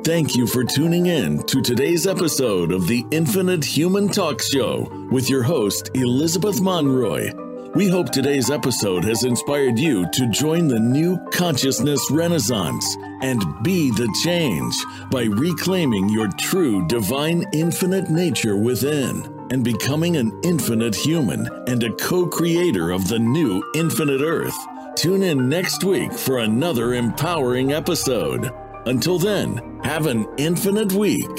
[0.10, 5.30] Thank you for tuning in to today's episode of the Infinite Human Talk Show with
[5.30, 7.32] your host, Elizabeth Monroy.
[7.76, 13.92] We hope today's episode has inspired you to join the new consciousness renaissance and be
[13.92, 14.74] the change
[15.12, 21.94] by reclaiming your true divine infinite nature within and becoming an infinite human and a
[21.98, 24.58] co creator of the new infinite earth.
[24.96, 28.52] Tune in next week for another empowering episode.
[28.90, 31.30] Until then, have an infinite week.